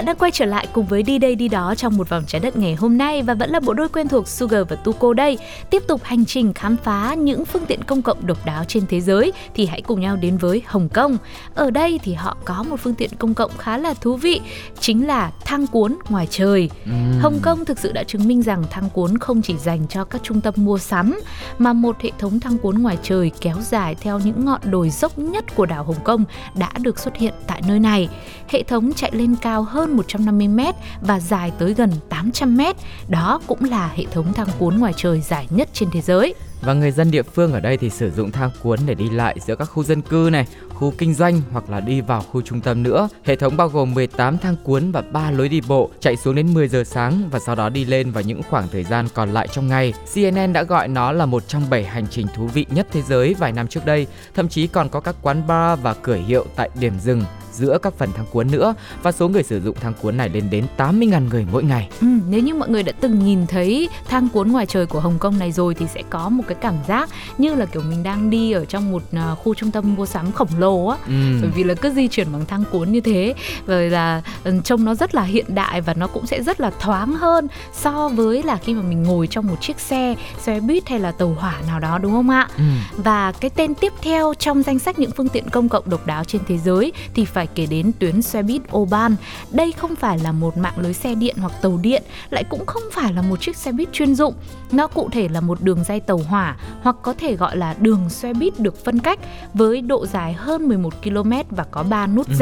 bạn 0.00 0.06
đang 0.06 0.16
quay 0.16 0.30
trở 0.30 0.44
lại 0.44 0.66
cùng 0.72 0.86
với 0.86 1.02
đi 1.02 1.18
đây 1.18 1.34
đi 1.34 1.48
đó 1.48 1.74
trong 1.74 1.96
một 1.96 2.08
vòng 2.08 2.24
trái 2.26 2.40
đất 2.40 2.56
ngày 2.56 2.74
hôm 2.74 2.98
nay 2.98 3.22
và 3.22 3.34
vẫn 3.34 3.50
là 3.50 3.60
bộ 3.60 3.72
đôi 3.72 3.88
quen 3.88 4.08
thuộc 4.08 4.28
Sugar 4.28 4.62
và 4.68 4.76
Tuko 4.76 5.12
đây. 5.12 5.38
Tiếp 5.70 5.82
tục 5.88 6.00
hành 6.04 6.24
trình 6.24 6.52
khám 6.52 6.76
phá 6.76 7.14
những 7.14 7.44
phương 7.44 7.66
tiện 7.66 7.84
công 7.84 8.02
cộng 8.02 8.26
độc 8.26 8.46
đáo 8.46 8.64
trên 8.68 8.86
thế 8.86 9.00
giới 9.00 9.32
thì 9.54 9.66
hãy 9.66 9.82
cùng 9.82 10.00
nhau 10.00 10.16
đến 10.16 10.36
với 10.36 10.62
Hồng 10.66 10.88
Kông. 10.88 11.16
Ở 11.54 11.70
đây 11.70 12.00
thì 12.02 12.14
họ 12.14 12.36
có 12.44 12.62
một 12.62 12.80
phương 12.80 12.94
tiện 12.94 13.10
công 13.18 13.34
cộng 13.34 13.50
khá 13.58 13.78
là 13.78 13.94
thú 13.94 14.16
vị, 14.16 14.40
chính 14.80 15.06
là 15.06 15.32
thang 15.44 15.66
cuốn 15.66 15.96
ngoài 16.08 16.26
trời. 16.30 16.70
Uhm. 16.90 17.20
Hồng 17.20 17.38
Kông 17.42 17.64
thực 17.64 17.78
sự 17.78 17.92
đã 17.92 18.02
chứng 18.02 18.28
minh 18.28 18.42
rằng 18.42 18.64
thang 18.70 18.88
cuốn 18.92 19.18
không 19.18 19.42
chỉ 19.42 19.56
dành 19.56 19.88
cho 19.88 20.04
các 20.04 20.22
trung 20.22 20.40
tâm 20.40 20.54
mua 20.56 20.78
sắm 20.78 21.20
mà 21.58 21.72
một 21.72 22.00
hệ 22.00 22.10
thống 22.18 22.40
thang 22.40 22.58
cuốn 22.58 22.78
ngoài 22.78 22.98
trời 23.02 23.30
kéo 23.40 23.56
dài 23.60 23.94
theo 24.00 24.18
những 24.18 24.44
ngọn 24.44 24.60
đồi 24.64 24.90
dốc 24.90 25.18
nhất 25.18 25.44
của 25.54 25.66
đảo 25.66 25.84
Hồng 25.84 26.04
Kông 26.04 26.24
đã 26.54 26.70
được 26.78 26.98
xuất 26.98 27.16
hiện 27.16 27.34
tại 27.46 27.62
nơi 27.68 27.78
này. 27.78 28.08
Hệ 28.48 28.62
thống 28.62 28.92
chạy 28.92 29.10
lên 29.14 29.36
cao 29.42 29.62
hơn 29.62 29.89
150 29.96 30.48
m 30.48 30.60
và 31.00 31.20
dài 31.20 31.52
tới 31.58 31.74
gần 31.74 31.92
800 32.08 32.56
m. 32.56 32.60
Đó 33.08 33.40
cũng 33.46 33.64
là 33.64 33.92
hệ 33.96 34.04
thống 34.12 34.32
thang 34.32 34.48
cuốn 34.58 34.78
ngoài 34.78 34.92
trời 34.96 35.20
dài 35.20 35.46
nhất 35.50 35.68
trên 35.72 35.88
thế 35.92 36.00
giới. 36.00 36.34
Và 36.62 36.72
người 36.72 36.90
dân 36.90 37.10
địa 37.10 37.22
phương 37.22 37.52
ở 37.52 37.60
đây 37.60 37.76
thì 37.76 37.90
sử 37.90 38.10
dụng 38.10 38.32
thang 38.32 38.50
cuốn 38.62 38.78
để 38.86 38.94
đi 38.94 39.10
lại 39.10 39.36
giữa 39.46 39.54
các 39.54 39.64
khu 39.64 39.84
dân 39.84 40.02
cư 40.02 40.28
này, 40.32 40.46
khu 40.74 40.92
kinh 40.98 41.14
doanh 41.14 41.40
hoặc 41.52 41.70
là 41.70 41.80
đi 41.80 42.00
vào 42.00 42.22
khu 42.22 42.42
trung 42.42 42.60
tâm 42.60 42.82
nữa. 42.82 43.08
Hệ 43.24 43.36
thống 43.36 43.56
bao 43.56 43.68
gồm 43.68 43.94
18 43.94 44.38
thang 44.38 44.56
cuốn 44.64 44.92
và 44.92 45.00
3 45.00 45.30
lối 45.30 45.48
đi 45.48 45.60
bộ 45.68 45.90
chạy 46.00 46.16
xuống 46.16 46.34
đến 46.34 46.54
10 46.54 46.68
giờ 46.68 46.84
sáng 46.84 47.28
và 47.30 47.38
sau 47.38 47.54
đó 47.54 47.68
đi 47.68 47.84
lên 47.84 48.10
vào 48.10 48.22
những 48.22 48.42
khoảng 48.50 48.68
thời 48.68 48.84
gian 48.84 49.06
còn 49.14 49.32
lại 49.32 49.48
trong 49.52 49.68
ngày. 49.68 49.92
CNN 50.14 50.52
đã 50.52 50.62
gọi 50.62 50.88
nó 50.88 51.12
là 51.12 51.26
một 51.26 51.48
trong 51.48 51.70
7 51.70 51.84
hành 51.84 52.06
trình 52.10 52.26
thú 52.36 52.46
vị 52.46 52.66
nhất 52.70 52.86
thế 52.92 53.02
giới 53.02 53.34
vài 53.34 53.52
năm 53.52 53.68
trước 53.68 53.86
đây, 53.86 54.06
thậm 54.34 54.48
chí 54.48 54.66
còn 54.66 54.88
có 54.88 55.00
các 55.00 55.16
quán 55.22 55.46
bar 55.46 55.80
và 55.82 55.94
cửa 55.94 56.18
hiệu 56.26 56.46
tại 56.56 56.70
điểm 56.80 56.92
dừng 57.00 57.24
giữa 57.52 57.78
các 57.82 57.94
phần 57.98 58.12
thang 58.16 58.26
cuốn 58.30 58.50
nữa 58.50 58.74
và 59.02 59.12
số 59.12 59.28
người 59.28 59.42
sử 59.42 59.60
dụng 59.60 59.76
thang 59.80 59.92
cuốn 60.02 60.16
này 60.16 60.28
lên 60.28 60.50
đến 60.50 60.66
80.000 60.76 61.28
người 61.28 61.46
mỗi 61.52 61.62
ngày. 61.62 61.88
Ừ, 62.00 62.06
nếu 62.28 62.40
như 62.40 62.54
mọi 62.54 62.68
người 62.68 62.82
đã 62.82 62.92
từng 63.00 63.24
nhìn 63.24 63.46
thấy 63.46 63.88
thang 64.08 64.28
cuốn 64.28 64.52
ngoài 64.52 64.66
trời 64.66 64.86
của 64.86 65.00
Hồng 65.00 65.18
Kông 65.18 65.38
này 65.38 65.52
rồi 65.52 65.74
thì 65.74 65.86
sẽ 65.94 66.02
có 66.10 66.28
một 66.28 66.42
cái 66.46 66.56
cảm 66.60 66.74
giác 66.88 67.10
như 67.38 67.54
là 67.54 67.66
kiểu 67.66 67.82
mình 67.82 68.02
đang 68.02 68.30
đi 68.30 68.52
ở 68.52 68.64
trong 68.64 68.92
một 68.92 69.02
uh, 69.32 69.38
khu 69.38 69.54
trung 69.54 69.70
tâm 69.70 69.94
mua 69.94 70.06
sắm 70.06 70.32
khổng 70.32 70.48
lồ 70.58 70.86
á. 70.86 70.96
Ừ. 71.06 71.38
Bởi 71.40 71.50
vì 71.54 71.64
là 71.64 71.74
cứ 71.74 71.90
di 71.90 72.08
chuyển 72.08 72.32
bằng 72.32 72.44
thang 72.46 72.64
cuốn 72.70 72.92
như 72.92 73.00
thế 73.00 73.34
rồi 73.66 73.90
là 73.90 74.22
um, 74.44 74.62
trông 74.62 74.84
nó 74.84 74.94
rất 74.94 75.14
là 75.14 75.22
hiện 75.22 75.44
đại 75.48 75.80
và 75.80 75.94
nó 75.94 76.06
cũng 76.06 76.26
sẽ 76.26 76.42
rất 76.42 76.60
là 76.60 76.70
thoáng 76.80 77.12
hơn 77.12 77.48
so 77.72 78.08
với 78.08 78.42
là 78.42 78.56
khi 78.56 78.74
mà 78.74 78.82
mình 78.82 79.02
ngồi 79.02 79.26
trong 79.26 79.46
một 79.46 79.56
chiếc 79.60 79.80
xe 79.80 80.14
xe 80.40 80.60
buýt 80.60 80.88
hay 80.88 81.00
là 81.00 81.12
tàu 81.12 81.36
hỏa 81.38 81.54
nào 81.66 81.80
đó 81.80 81.98
đúng 81.98 82.12
không 82.12 82.30
ạ? 82.30 82.48
Ừ. 82.56 82.62
Và 82.96 83.32
cái 83.32 83.50
tên 83.50 83.74
tiếp 83.74 83.92
theo 84.02 84.34
trong 84.38 84.62
danh 84.62 84.78
sách 84.78 84.98
những 84.98 85.10
phương 85.16 85.28
tiện 85.28 85.50
công 85.50 85.68
cộng 85.68 85.90
độc 85.90 86.06
đáo 86.06 86.24
trên 86.24 86.42
thế 86.48 86.58
giới 86.58 86.92
thì 87.14 87.24
phải 87.24 87.46
kể 87.54 87.66
đến 87.66 87.92
tuyến 87.98 88.22
xe 88.22 88.42
buýt 88.42 88.62
Oban. 88.76 89.16
Đây 89.50 89.72
không 89.72 89.96
phải 89.96 90.18
là 90.18 90.32
một 90.32 90.56
mạng 90.56 90.74
lưới 90.76 90.92
xe 90.92 91.14
điện 91.14 91.36
hoặc 91.38 91.52
tàu 91.62 91.78
điện, 91.82 92.02
lại 92.30 92.44
cũng 92.44 92.66
không 92.66 92.82
phải 92.92 93.12
là 93.12 93.22
một 93.22 93.40
chiếc 93.40 93.56
xe 93.56 93.72
buýt 93.72 93.92
chuyên 93.92 94.14
dụng. 94.14 94.34
Nó 94.72 94.86
cụ 94.86 95.08
thể 95.12 95.28
là 95.28 95.40
một 95.40 95.62
đường 95.62 95.84
dây 95.84 96.00
tàu 96.00 96.18
hỏa 96.18 96.56
hoặc 96.82 96.96
có 97.02 97.14
thể 97.18 97.36
gọi 97.36 97.56
là 97.56 97.74
đường 97.78 98.10
xe 98.10 98.34
buýt 98.34 98.60
được 98.60 98.84
phân 98.84 98.98
cách 98.98 99.18
với 99.54 99.82
độ 99.82 100.06
dài 100.06 100.32
hơn 100.32 100.68
11 100.68 100.94
km 101.02 101.32
và 101.50 101.64
có 101.64 101.82
3 101.82 102.06
nút 102.06 102.28
ừ 102.28 102.34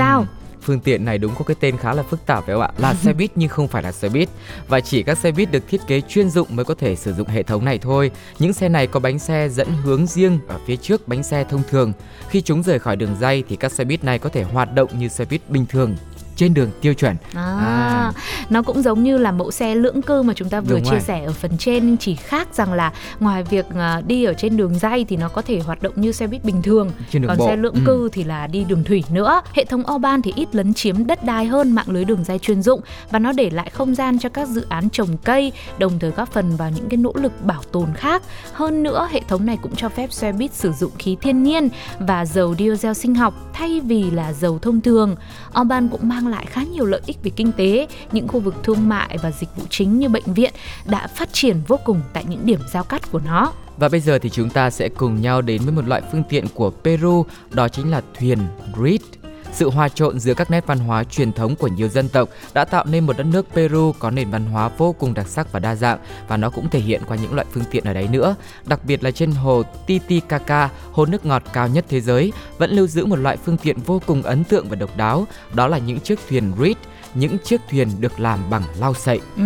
phương 0.69 0.81
tiện 0.81 1.05
này 1.05 1.19
đúng 1.19 1.35
có 1.39 1.45
cái 1.45 1.57
tên 1.61 1.77
khá 1.77 1.95
là 1.95 2.03
phức 2.03 2.27
tạp 2.27 2.47
phải 2.47 2.55
không 2.55 2.63
ạ? 2.63 2.71
Là 2.79 2.95
xe 2.95 3.13
buýt 3.13 3.31
nhưng 3.35 3.49
không 3.49 3.69
phải 3.69 3.83
là 3.83 3.93
xe 3.93 4.09
buýt 4.09 4.29
và 4.69 4.81
chỉ 4.81 5.03
các 5.03 5.19
xe 5.19 5.33
buýt 5.33 5.51
được 5.53 5.69
thiết 5.69 5.81
kế 5.87 6.01
chuyên 6.01 6.31
dụng 6.31 6.49
mới 6.51 6.65
có 6.65 6.75
thể 6.75 6.97
sử 6.97 7.13
dụng 7.13 7.29
hệ 7.29 7.43
thống 7.43 7.65
này 7.65 7.79
thôi. 7.79 8.11
Những 8.39 8.53
xe 8.53 8.69
này 8.69 8.87
có 8.87 9.01
bánh 9.01 9.19
xe 9.19 9.49
dẫn 9.49 9.69
hướng 9.83 10.07
riêng 10.07 10.39
ở 10.49 10.59
phía 10.67 10.77
trước, 10.77 11.09
bánh 11.09 11.23
xe 11.23 11.45
thông 11.45 11.63
thường. 11.71 11.93
Khi 12.29 12.41
chúng 12.41 12.63
rời 12.63 12.79
khỏi 12.79 12.97
đường 12.97 13.17
dây 13.21 13.45
thì 13.49 13.57
các 13.57 13.73
xe 13.73 13.85
buýt 13.85 14.05
này 14.05 14.19
có 14.19 14.29
thể 14.29 14.43
hoạt 14.43 14.75
động 14.75 14.99
như 14.99 15.09
xe 15.09 15.25
buýt 15.25 15.51
bình 15.51 15.67
thường 15.67 15.97
trên 16.39 16.55
đường 16.55 16.71
tiêu 16.81 16.95
chuẩn. 16.95 17.17
À, 17.35 17.43
à. 17.61 18.13
nó 18.51 18.63
cũng 18.63 18.83
giống 18.83 19.03
như 19.03 19.19
là 19.19 19.33
mẫu 19.33 19.51
xe 19.51 19.75
lưỡng 19.75 20.03
cư 20.03 20.23
mà 20.23 20.35
chúng 20.35 20.49
ta 20.49 20.61
vừa 20.61 20.75
Đúng 20.75 20.85
chia 20.85 20.91
rồi. 20.91 21.01
sẻ 21.01 21.25
ở 21.25 21.33
phần 21.33 21.59
trên 21.59 21.97
chỉ 21.97 22.15
khác 22.15 22.49
rằng 22.55 22.73
là 22.73 22.93
ngoài 23.21 23.43
việc 23.43 23.67
uh, 23.71 24.07
đi 24.07 24.25
ở 24.25 24.35
trên 24.35 24.57
đường 24.57 24.79
dây 24.79 25.05
thì 25.09 25.17
nó 25.17 25.29
có 25.29 25.43
thể 25.43 25.61
hoạt 25.61 25.83
động 25.83 25.93
như 25.97 26.13
xe 26.13 26.27
buýt 26.27 26.45
bình 26.45 26.63
thường, 26.63 26.91
còn 27.13 27.39
bộ. 27.39 27.47
xe 27.47 27.57
lưỡng 27.57 27.75
ừ. 27.75 27.81
cư 27.87 28.09
thì 28.13 28.25
là 28.25 28.47
đi 28.47 28.65
đường 28.65 28.85
thủy 28.85 29.05
nữa. 29.11 29.41
Hệ 29.55 29.65
thống 29.65 29.83
Orban 29.95 30.23
thì 30.23 30.33
ít 30.37 30.49
lấn 30.53 30.75
chiếm 30.75 31.07
đất 31.07 31.25
đai 31.25 31.47
hơn 31.47 31.73
mạng 31.73 31.87
lưới 31.89 32.05
đường 32.05 32.25
dây 32.25 32.39
chuyên 32.39 32.63
dụng 32.63 32.81
và 33.11 33.19
nó 33.19 33.33
để 33.33 33.51
lại 33.51 33.71
không 33.71 33.95
gian 33.95 34.19
cho 34.19 34.29
các 34.29 34.49
dự 34.49 34.67
án 34.69 34.91
trồng 34.91 35.17
cây, 35.17 35.53
đồng 35.79 35.99
thời 35.99 36.11
góp 36.11 36.33
phần 36.33 36.57
vào 36.57 36.71
những 36.71 36.89
cái 36.89 36.97
nỗ 36.97 37.13
lực 37.15 37.33
bảo 37.45 37.63
tồn 37.73 37.89
khác. 37.95 38.23
Hơn 38.53 38.83
nữa, 38.83 39.09
hệ 39.11 39.21
thống 39.29 39.47
này 39.47 39.59
cũng 39.63 39.77
cho 39.77 39.89
phép 39.89 40.13
xe 40.13 40.33
buýt 40.33 40.55
sử 40.55 40.73
dụng 40.73 40.93
khí 40.99 41.17
thiên 41.21 41.43
nhiên 41.43 41.69
và 41.99 42.25
dầu 42.25 42.55
diesel 42.59 42.93
sinh 42.93 43.15
học 43.15 43.35
thay 43.53 43.81
vì 43.81 44.11
là 44.11 44.33
dầu 44.33 44.59
thông 44.59 44.81
thường. 44.81 45.17
Orban 45.61 45.89
cũng 45.89 46.09
mang 46.09 46.27
lại 46.29 46.47
khá 46.47 46.63
nhiều 46.63 46.85
lợi 46.85 47.01
ích 47.07 47.17
về 47.23 47.31
kinh 47.37 47.53
tế, 47.53 47.87
những 48.13 48.29
khu 48.29 48.41
vực 48.41 48.55
thương 48.63 48.89
mại 48.89 49.19
và 49.23 49.31
dịch 49.31 49.49
vụ 49.57 49.63
chính 49.71 49.99
như 49.99 50.09
bệnh 50.09 50.35
viện 50.35 50.53
đã 50.85 51.07
phát 51.07 51.33
triển 51.33 51.57
vô 51.67 51.79
cùng 51.85 52.01
tại 52.13 52.25
những 52.29 52.47
điểm 52.47 52.61
giao 52.73 52.85
cắt 52.85 53.13
của 53.13 53.21
nó. 53.27 53.53
Và 53.77 53.89
bây 53.89 54.01
giờ 54.01 54.19
thì 54.19 54.31
chúng 54.31 54.51
ta 54.51 54.71
sẽ 54.71 54.89
cùng 54.89 55.21
nhau 55.21 55.43
đến 55.43 55.63
với 55.63 55.73
một 55.73 55.87
loại 55.87 56.03
phương 56.13 56.23
tiện 56.29 56.45
của 56.55 56.71
Peru, 56.85 57.27
đó 57.51 57.69
chính 57.69 57.91
là 57.91 58.03
thuyền 58.19 58.39
Grid. 58.75 59.01
Sự 59.59 59.71
hòa 59.71 59.89
trộn 59.89 60.19
giữa 60.19 60.35
các 60.35 60.51
nét 60.51 60.67
văn 60.67 60.79
hóa 60.79 61.05
truyền 61.05 61.33
thống 61.33 61.57
của 61.57 61.69
nhiều 61.69 61.89
dân 61.89 62.09
tộc 62.09 62.29
đã 62.55 62.65
tạo 62.65 62.85
nên 62.85 63.07
một 63.07 63.17
đất 63.17 63.27
nước 63.27 63.47
Peru 63.55 63.93
có 63.99 64.11
nền 64.11 64.31
văn 64.31 64.47
hóa 64.47 64.69
vô 64.69 64.93
cùng 64.93 65.15
đặc 65.15 65.29
sắc 65.29 65.53
và 65.53 65.61
đa 65.61 65.75
dạng 65.75 65.99
và 66.29 66.37
nó 66.37 66.51
cũng 66.51 66.71
thể 66.71 66.81
hiện 66.81 67.03
qua 67.09 67.17
những 67.17 67.35
loại 67.35 67.47
phương 67.53 67.65
tiện 67.71 67.85
ở 67.85 67.93
đấy 67.93 68.09
nữa. 68.13 68.35
Đặc 68.65 68.85
biệt 68.85 69.05
là 69.05 69.11
trên 69.11 69.31
hồ 69.31 69.63
Titicaca, 69.87 70.69
hồ 70.93 71.07
nước 71.07 71.27
ngọt 71.27 71.43
cao 71.53 71.69
nhất 71.69 71.85
thế 71.89 72.01
giới, 72.01 72.33
vẫn 72.59 72.71
lưu 72.71 72.87
giữ 72.87 73.07
một 73.07 73.17
loại 73.17 73.37
phương 73.37 73.57
tiện 73.57 73.77
vô 73.81 74.01
cùng 74.07 74.23
ấn 74.23 74.45
tượng 74.45 74.69
và 74.69 74.77
độc 74.77 74.97
đáo, 74.97 75.27
đó 75.55 75.69
là 75.69 75.79
những 75.79 76.01
chiếc 76.01 76.19
thuyền 76.29 76.53
reed 76.59 76.77
những 77.15 77.39
chiếc 77.39 77.61
thuyền 77.71 77.89
được 78.01 78.21
làm 78.21 78.39
bằng 78.51 78.63
lau 78.81 78.95
sậy. 78.95 79.21
Ừ, 79.37 79.43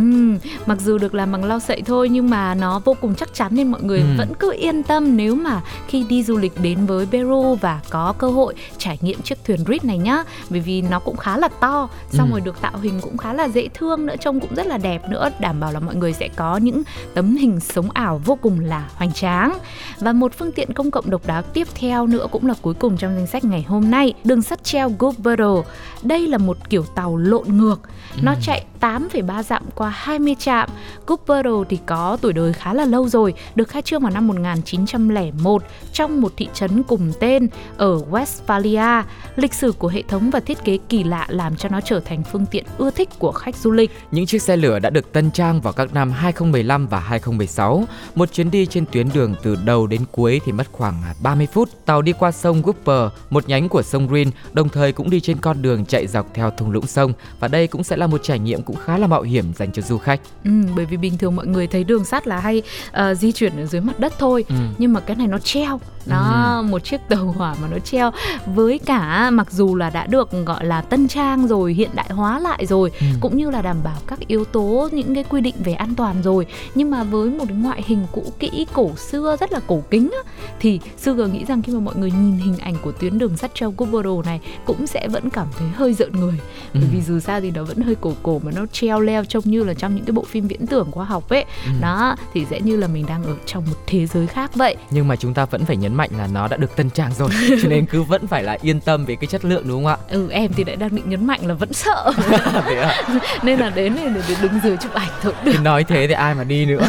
mặc 0.66 0.80
dù 0.80 0.98
được 0.98 1.14
làm 1.14 1.32
bằng 1.32 1.44
lau 1.44 1.60
sậy 1.60 1.82
thôi 1.86 2.08
nhưng 2.08 2.30
mà 2.30 2.54
nó 2.54 2.80
vô 2.84 2.96
cùng 3.00 3.14
chắc 3.14 3.34
chắn 3.34 3.54
nên 3.54 3.70
mọi 3.70 3.82
người 3.82 4.00
ừ. 4.00 4.06
vẫn 4.18 4.32
cứ 4.38 4.52
yên 4.52 4.82
tâm 4.82 5.16
nếu 5.16 5.34
mà 5.34 5.60
khi 5.88 6.04
đi 6.08 6.22
du 6.22 6.36
lịch 6.36 6.52
đến 6.62 6.86
với 6.86 7.06
Peru 7.06 7.54
và 7.60 7.80
có 7.90 8.14
cơ 8.18 8.30
hội 8.30 8.54
trải 8.78 8.98
nghiệm 9.00 9.22
chiếc 9.22 9.44
thuyền 9.44 9.64
Reed 9.68 9.84
này 9.84 9.98
nhá, 9.98 10.24
bởi 10.50 10.60
vì 10.60 10.82
nó 10.82 10.98
cũng 10.98 11.16
khá 11.16 11.38
là 11.38 11.48
to, 11.60 11.88
xong 12.10 12.28
ừ. 12.28 12.30
rồi 12.30 12.40
được 12.40 12.60
tạo 12.60 12.78
hình 12.82 13.00
cũng 13.00 13.16
khá 13.16 13.32
là 13.32 13.48
dễ 13.48 13.68
thương 13.74 14.06
nữa, 14.06 14.14
trông 14.20 14.40
cũng 14.40 14.54
rất 14.54 14.66
là 14.66 14.78
đẹp 14.78 15.08
nữa, 15.08 15.30
đảm 15.40 15.60
bảo 15.60 15.72
là 15.72 15.80
mọi 15.80 15.94
người 15.94 16.12
sẽ 16.12 16.28
có 16.36 16.56
những 16.56 16.82
tấm 17.14 17.36
hình 17.36 17.60
sống 17.60 17.90
ảo 17.90 18.20
vô 18.24 18.38
cùng 18.42 18.60
là 18.60 18.88
hoành 18.94 19.12
tráng. 19.12 19.58
Và 20.00 20.12
một 20.12 20.32
phương 20.38 20.52
tiện 20.52 20.72
công 20.72 20.90
cộng 20.90 21.10
độc 21.10 21.26
đáo 21.26 21.42
tiếp 21.42 21.68
theo 21.74 22.06
nữa 22.06 22.26
cũng 22.30 22.46
là 22.46 22.54
cuối 22.62 22.74
cùng 22.74 22.96
trong 22.96 23.14
danh 23.16 23.26
sách 23.26 23.44
ngày 23.44 23.62
hôm 23.68 23.90
nay, 23.90 24.14
đường 24.24 24.42
sắt 24.42 24.64
treo 24.64 24.92
Gubero. 24.98 25.62
Đây 26.02 26.28
là 26.28 26.38
một 26.38 26.56
kiểu 26.70 26.82
tàu 26.82 27.16
lộn 27.16 27.51
ngược. 27.52 27.80
Nó 28.22 28.32
ừ. 28.32 28.38
chạy 28.42 28.64
8,3 28.80 29.42
dặm 29.42 29.62
qua 29.74 29.90
20 29.90 30.36
trạm. 30.38 30.68
Cooperado 31.06 31.64
thì 31.68 31.78
có 31.86 32.16
tuổi 32.20 32.32
đời 32.32 32.52
khá 32.52 32.74
là 32.74 32.84
lâu 32.84 33.08
rồi, 33.08 33.34
được 33.54 33.68
khai 33.68 33.82
trương 33.82 34.02
vào 34.02 34.10
năm 34.10 34.26
1901 34.26 35.62
trong 35.92 36.20
một 36.20 36.32
thị 36.36 36.48
trấn 36.54 36.82
cùng 36.82 37.12
tên 37.20 37.48
ở 37.76 38.02
Westphalia. 38.10 39.02
Lịch 39.36 39.54
sử 39.54 39.72
của 39.72 39.88
hệ 39.88 40.02
thống 40.02 40.30
và 40.30 40.40
thiết 40.40 40.64
kế 40.64 40.78
kỳ 40.88 41.04
lạ 41.04 41.26
làm 41.28 41.56
cho 41.56 41.68
nó 41.68 41.80
trở 41.80 42.00
thành 42.00 42.22
phương 42.32 42.46
tiện 42.46 42.64
ưa 42.78 42.90
thích 42.90 43.08
của 43.18 43.32
khách 43.32 43.56
du 43.56 43.70
lịch. 43.70 43.90
Những 44.10 44.26
chiếc 44.26 44.42
xe 44.42 44.56
lửa 44.56 44.78
đã 44.78 44.90
được 44.90 45.12
tân 45.12 45.30
trang 45.30 45.60
vào 45.60 45.72
các 45.72 45.94
năm 45.94 46.10
2015 46.10 46.86
và 46.86 47.00
2016. 47.00 47.84
Một 48.14 48.32
chuyến 48.32 48.50
đi 48.50 48.66
trên 48.66 48.84
tuyến 48.86 49.08
đường 49.14 49.34
từ 49.42 49.56
đầu 49.64 49.86
đến 49.86 50.00
cuối 50.12 50.40
thì 50.44 50.52
mất 50.52 50.66
khoảng 50.72 50.94
30 51.22 51.46
phút. 51.52 51.68
Tàu 51.86 52.02
đi 52.02 52.12
qua 52.12 52.32
sông 52.32 52.62
Whooper, 52.62 53.08
một 53.30 53.48
nhánh 53.48 53.68
của 53.68 53.82
sông 53.82 54.06
Green, 54.06 54.30
đồng 54.52 54.68
thời 54.68 54.92
cũng 54.92 55.10
đi 55.10 55.20
trên 55.20 55.36
con 55.36 55.62
đường 55.62 55.86
chạy 55.86 56.06
dọc 56.06 56.26
theo 56.34 56.50
thung 56.50 56.70
lũng 56.70 56.86
sông 56.86 57.12
và 57.42 57.48
đây 57.48 57.66
cũng 57.66 57.84
sẽ 57.84 57.96
là 57.96 58.06
một 58.06 58.22
trải 58.22 58.38
nghiệm 58.38 58.62
cũng 58.62 58.76
khá 58.76 58.98
là 58.98 59.06
mạo 59.06 59.22
hiểm 59.22 59.52
dành 59.56 59.72
cho 59.72 59.82
du 59.82 59.98
khách. 59.98 60.20
Ừ, 60.44 60.50
bởi 60.76 60.86
vì 60.86 60.96
bình 60.96 61.18
thường 61.18 61.36
mọi 61.36 61.46
người 61.46 61.66
thấy 61.66 61.84
đường 61.84 62.04
sắt 62.04 62.26
là 62.26 62.40
hay 62.40 62.62
uh, 62.88 63.16
di 63.18 63.32
chuyển 63.32 63.56
ở 63.56 63.66
dưới 63.66 63.80
mặt 63.80 64.00
đất 64.00 64.12
thôi, 64.18 64.44
ừ. 64.48 64.54
nhưng 64.78 64.92
mà 64.92 65.00
cái 65.00 65.16
này 65.16 65.26
nó 65.26 65.38
treo, 65.38 65.80
nó 66.06 66.56
ừ. 66.56 66.62
một 66.62 66.84
chiếc 66.84 67.00
tàu 67.08 67.24
hỏa 67.24 67.54
mà 67.62 67.68
nó 67.70 67.78
treo 67.78 68.10
với 68.46 68.78
cả 68.78 69.30
mặc 69.30 69.50
dù 69.50 69.76
là 69.76 69.90
đã 69.90 70.06
được 70.06 70.30
gọi 70.46 70.64
là 70.64 70.80
tân 70.80 71.08
trang 71.08 71.46
rồi 71.46 71.74
hiện 71.74 71.90
đại 71.94 72.08
hóa 72.10 72.38
lại 72.38 72.66
rồi 72.66 72.90
ừ. 73.00 73.06
cũng 73.20 73.36
như 73.36 73.50
là 73.50 73.62
đảm 73.62 73.76
bảo 73.84 73.98
các 74.06 74.18
yếu 74.26 74.44
tố 74.44 74.88
những 74.92 75.14
cái 75.14 75.24
quy 75.24 75.40
định 75.40 75.54
về 75.64 75.72
an 75.72 75.94
toàn 75.94 76.16
rồi 76.22 76.46
nhưng 76.74 76.90
mà 76.90 77.04
với 77.04 77.30
một 77.30 77.44
cái 77.48 77.56
ngoại 77.56 77.82
hình 77.86 78.06
cũ 78.12 78.24
kỹ 78.38 78.66
cổ 78.72 78.90
xưa 78.96 79.36
rất 79.40 79.52
là 79.52 79.60
cổ 79.66 79.82
kính 79.90 80.10
á, 80.12 80.32
thì 80.60 80.80
Sugar 80.98 81.30
nghĩ 81.30 81.44
rằng 81.44 81.62
khi 81.62 81.72
mà 81.72 81.80
mọi 81.80 81.94
người 81.96 82.10
nhìn 82.10 82.32
hình 82.32 82.58
ảnh 82.58 82.74
của 82.82 82.92
tuyến 82.92 83.18
đường 83.18 83.36
sắt 83.36 83.54
treo 83.54 83.72
Cupero 83.72 84.22
này 84.22 84.40
cũng 84.66 84.86
sẽ 84.86 85.08
vẫn 85.08 85.30
cảm 85.30 85.46
thấy 85.58 85.68
hơi 85.68 85.94
giận 85.94 86.12
người 86.12 86.34
ừ. 86.72 86.80
bởi 86.80 86.88
vì 86.92 87.00
dù 87.02 87.20
sao 87.20 87.31
thì 87.40 87.50
nó 87.50 87.64
vẫn 87.64 87.80
hơi 87.80 87.94
cổ 88.00 88.12
cổ 88.22 88.40
mà 88.44 88.52
nó 88.54 88.66
treo 88.72 89.00
leo 89.00 89.24
trông 89.24 89.42
như 89.46 89.64
là 89.64 89.74
trong 89.74 89.94
những 89.94 90.04
cái 90.04 90.12
bộ 90.12 90.24
phim 90.24 90.48
viễn 90.48 90.66
tưởng 90.66 90.90
khoa 90.90 91.04
học 91.04 91.28
ấy. 91.28 91.44
Ừ. 91.66 91.72
đó 91.80 92.16
thì 92.34 92.46
sẽ 92.50 92.60
như 92.60 92.76
là 92.76 92.86
mình 92.86 93.06
đang 93.08 93.24
ở 93.24 93.34
trong 93.46 93.64
một 93.66 93.76
thế 93.86 94.06
giới 94.06 94.26
khác 94.26 94.54
vậy. 94.54 94.76
Nhưng 94.90 95.08
mà 95.08 95.16
chúng 95.16 95.34
ta 95.34 95.44
vẫn 95.44 95.64
phải 95.64 95.76
nhấn 95.76 95.94
mạnh 95.94 96.10
là 96.18 96.26
nó 96.26 96.48
đã 96.48 96.56
được 96.56 96.76
tân 96.76 96.90
trang 96.90 97.10
rồi 97.18 97.30
cho 97.62 97.68
nên 97.68 97.86
cứ 97.86 98.02
vẫn 98.02 98.26
phải 98.26 98.42
là 98.42 98.58
yên 98.62 98.80
tâm 98.80 99.04
về 99.04 99.16
cái 99.16 99.26
chất 99.26 99.44
lượng 99.44 99.64
đúng 99.68 99.84
không 99.84 99.92
ạ? 99.92 99.96
Ừ 100.08 100.28
em 100.30 100.52
thì 100.56 100.64
lại 100.64 100.76
đang 100.76 100.96
định 100.96 101.10
nhấn 101.10 101.26
mạnh 101.26 101.46
là 101.46 101.54
vẫn 101.54 101.72
sợ. 101.72 102.12
Nên 103.42 103.58
là 103.58 103.70
đến 103.70 103.94
này 103.94 104.06
để 104.28 104.36
đứng 104.42 104.52
dưới 104.62 104.76
chụp 104.76 104.92
ảnh 104.92 105.10
thôi. 105.22 105.32
Được. 105.44 105.52
nói 105.62 105.84
thế 105.84 106.06
thì 106.06 106.12
ai 106.12 106.34
mà 106.34 106.44
đi 106.44 106.66
nữa. 106.66 106.88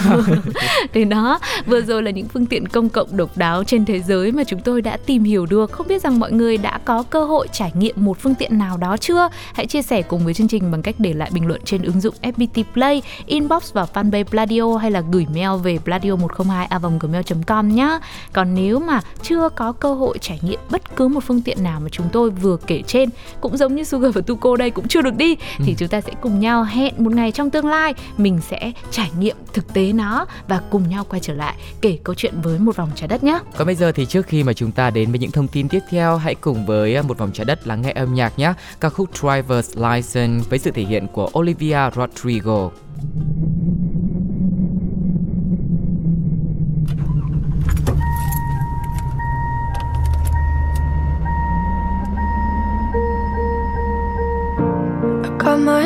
Thế 0.93 1.03
đó 1.03 1.39
vừa 1.65 1.81
rồi 1.81 2.03
là 2.03 2.11
những 2.11 2.27
phương 2.27 2.45
tiện 2.45 2.67
công 2.67 2.89
cộng 2.89 3.17
độc 3.17 3.37
đáo 3.37 3.63
trên 3.63 3.85
thế 3.85 3.99
giới 3.99 4.31
mà 4.31 4.43
chúng 4.43 4.59
tôi 4.61 4.81
đã 4.81 4.97
tìm 5.05 5.23
hiểu 5.23 5.45
được. 5.45 5.71
Không 5.71 5.87
biết 5.87 6.01
rằng 6.01 6.19
mọi 6.19 6.31
người 6.31 6.57
đã 6.57 6.79
có 6.85 7.03
cơ 7.03 7.25
hội 7.25 7.47
trải 7.51 7.71
nghiệm 7.73 7.95
một 7.95 8.19
phương 8.19 8.35
tiện 8.35 8.57
nào 8.57 8.77
đó 8.77 8.97
chưa? 8.97 9.29
Hãy 9.53 9.65
chia 9.65 9.81
sẻ 9.81 10.01
cùng 10.01 10.25
với 10.25 10.32
chương 10.33 10.47
trình 10.47 10.71
bằng 10.71 10.81
cách 10.81 10.95
để 10.99 11.13
lại 11.13 11.29
bình 11.33 11.47
luận 11.47 11.61
trên 11.65 11.81
ứng 11.81 12.01
dụng 12.01 12.15
FPT 12.21 12.63
Play 12.73 13.01
inbox 13.25 13.73
vào 13.73 13.87
fanpage 13.93 14.23
Pladio 14.23 14.77
hay 14.77 14.91
là 14.91 15.03
gửi 15.11 15.25
mail 15.33 15.61
về 15.63 15.77
pladio 15.85 16.15
102 16.15 16.67
gmail 16.99 17.23
com 17.47 17.75
nhé 17.75 17.99
còn 18.33 18.55
nếu 18.55 18.79
mà 18.79 19.01
chưa 19.21 19.49
có 19.49 19.71
cơ 19.71 19.93
hội 19.93 20.17
trải 20.17 20.39
nghiệm 20.41 20.59
bất 20.69 20.95
cứ 20.95 21.07
một 21.07 21.23
phương 21.23 21.41
tiện 21.41 21.63
nào 21.63 21.79
mà 21.79 21.89
chúng 21.89 22.07
tôi 22.11 22.29
vừa 22.29 22.57
kể 22.57 22.81
trên 22.87 23.09
cũng 23.41 23.57
giống 23.57 23.75
như 23.75 23.83
Sugar 23.83 24.15
và 24.15 24.21
Tuko 24.21 24.55
đây 24.55 24.71
cũng 24.71 24.87
chưa 24.87 25.01
được 25.01 25.15
đi 25.15 25.35
ừ. 25.35 25.63
thì 25.65 25.75
chúng 25.77 25.89
ta 25.89 26.01
sẽ 26.01 26.11
cùng 26.21 26.39
nhau 26.39 26.63
hẹn 26.63 26.93
một 26.97 27.11
ngày 27.13 27.31
trong 27.31 27.49
tương 27.49 27.65
lai 27.65 27.93
mình 28.17 28.39
sẽ 28.49 28.71
trải 28.91 29.11
nghiệm 29.19 29.37
thực 29.53 29.73
tế 29.73 29.93
nó 29.93 30.25
và 30.47 30.61
cùng 30.69 30.89
nhau 30.89 31.05
quay 31.09 31.19
trở 31.19 31.33
lại 31.33 31.55
kể 31.81 31.97
câu 32.03 32.15
chuyện 32.15 32.33
với 32.41 32.59
một 32.59 32.75
vòng 32.75 32.89
trái 32.95 33.07
đất 33.07 33.23
nhé. 33.23 33.39
Còn 33.57 33.67
bây 33.67 33.75
giờ 33.75 33.91
thì 33.91 34.05
trước 34.05 34.27
khi 34.27 34.43
mà 34.43 34.53
chúng 34.53 34.71
ta 34.71 34.89
đến 34.89 35.11
với 35.11 35.19
những 35.19 35.31
thông 35.31 35.47
tin 35.47 35.67
tiếp 35.67 35.79
theo, 35.89 36.17
hãy 36.17 36.35
cùng 36.35 36.65
với 36.65 37.03
một 37.03 37.17
vòng 37.17 37.31
trái 37.33 37.45
đất 37.45 37.67
lắng 37.67 37.81
nghe 37.81 37.91
âm 37.91 38.13
nhạc 38.13 38.39
nhé. 38.39 38.53
Ca 38.79 38.89
khúc 38.89 39.09
Driver's 39.13 39.93
License 39.93 40.22
với 40.49 40.59
sự 40.59 40.71
thể 40.71 40.83
hiện 40.83 41.07
của 41.07 41.29
Olivia 41.39 41.89
Rodrigo. 41.95 42.69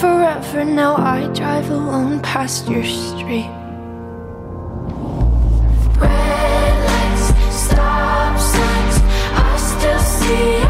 forever. 0.00 0.64
Now 0.64 0.96
I 0.96 1.26
drive 1.34 1.70
alone 1.70 2.20
past 2.20 2.68
your 2.68 2.84
street. 2.84 3.50
Red 5.98 6.76
lights, 6.88 7.26
stop 7.66 8.38
signs, 8.38 8.96
I 9.34 9.56
still 9.56 9.98
see 9.98 10.67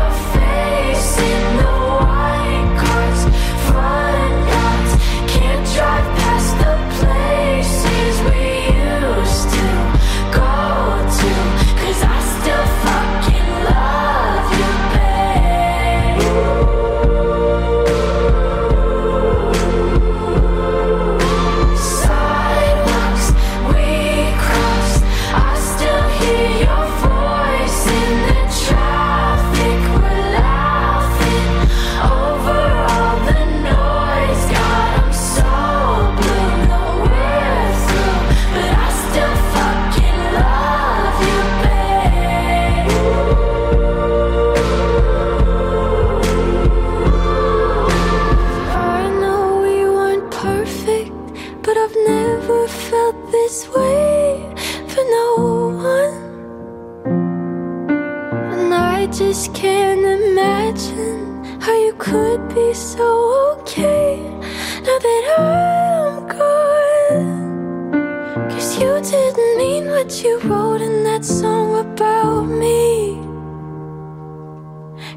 you 70.24 70.38
wrote 70.40 70.80
in 70.80 71.04
that 71.04 71.24
song 71.24 71.78
about 71.78 72.42
me. 72.42 73.14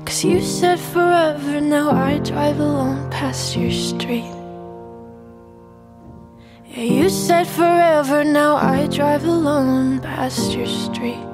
Cause 0.05 0.23
you 0.23 0.41
said 0.41 0.79
forever, 0.79 1.61
now 1.61 1.91
I 1.91 2.19
drive 2.19 2.59
alone 2.59 3.09
past 3.09 3.55
your 3.55 3.71
street. 3.71 4.31
Yeah, 6.65 6.83
you 6.83 7.09
said 7.09 7.47
forever, 7.47 8.23
now 8.23 8.55
I 8.55 8.87
drive 8.87 9.23
alone 9.25 9.99
past 10.01 10.53
your 10.53 10.67
street. 10.67 11.30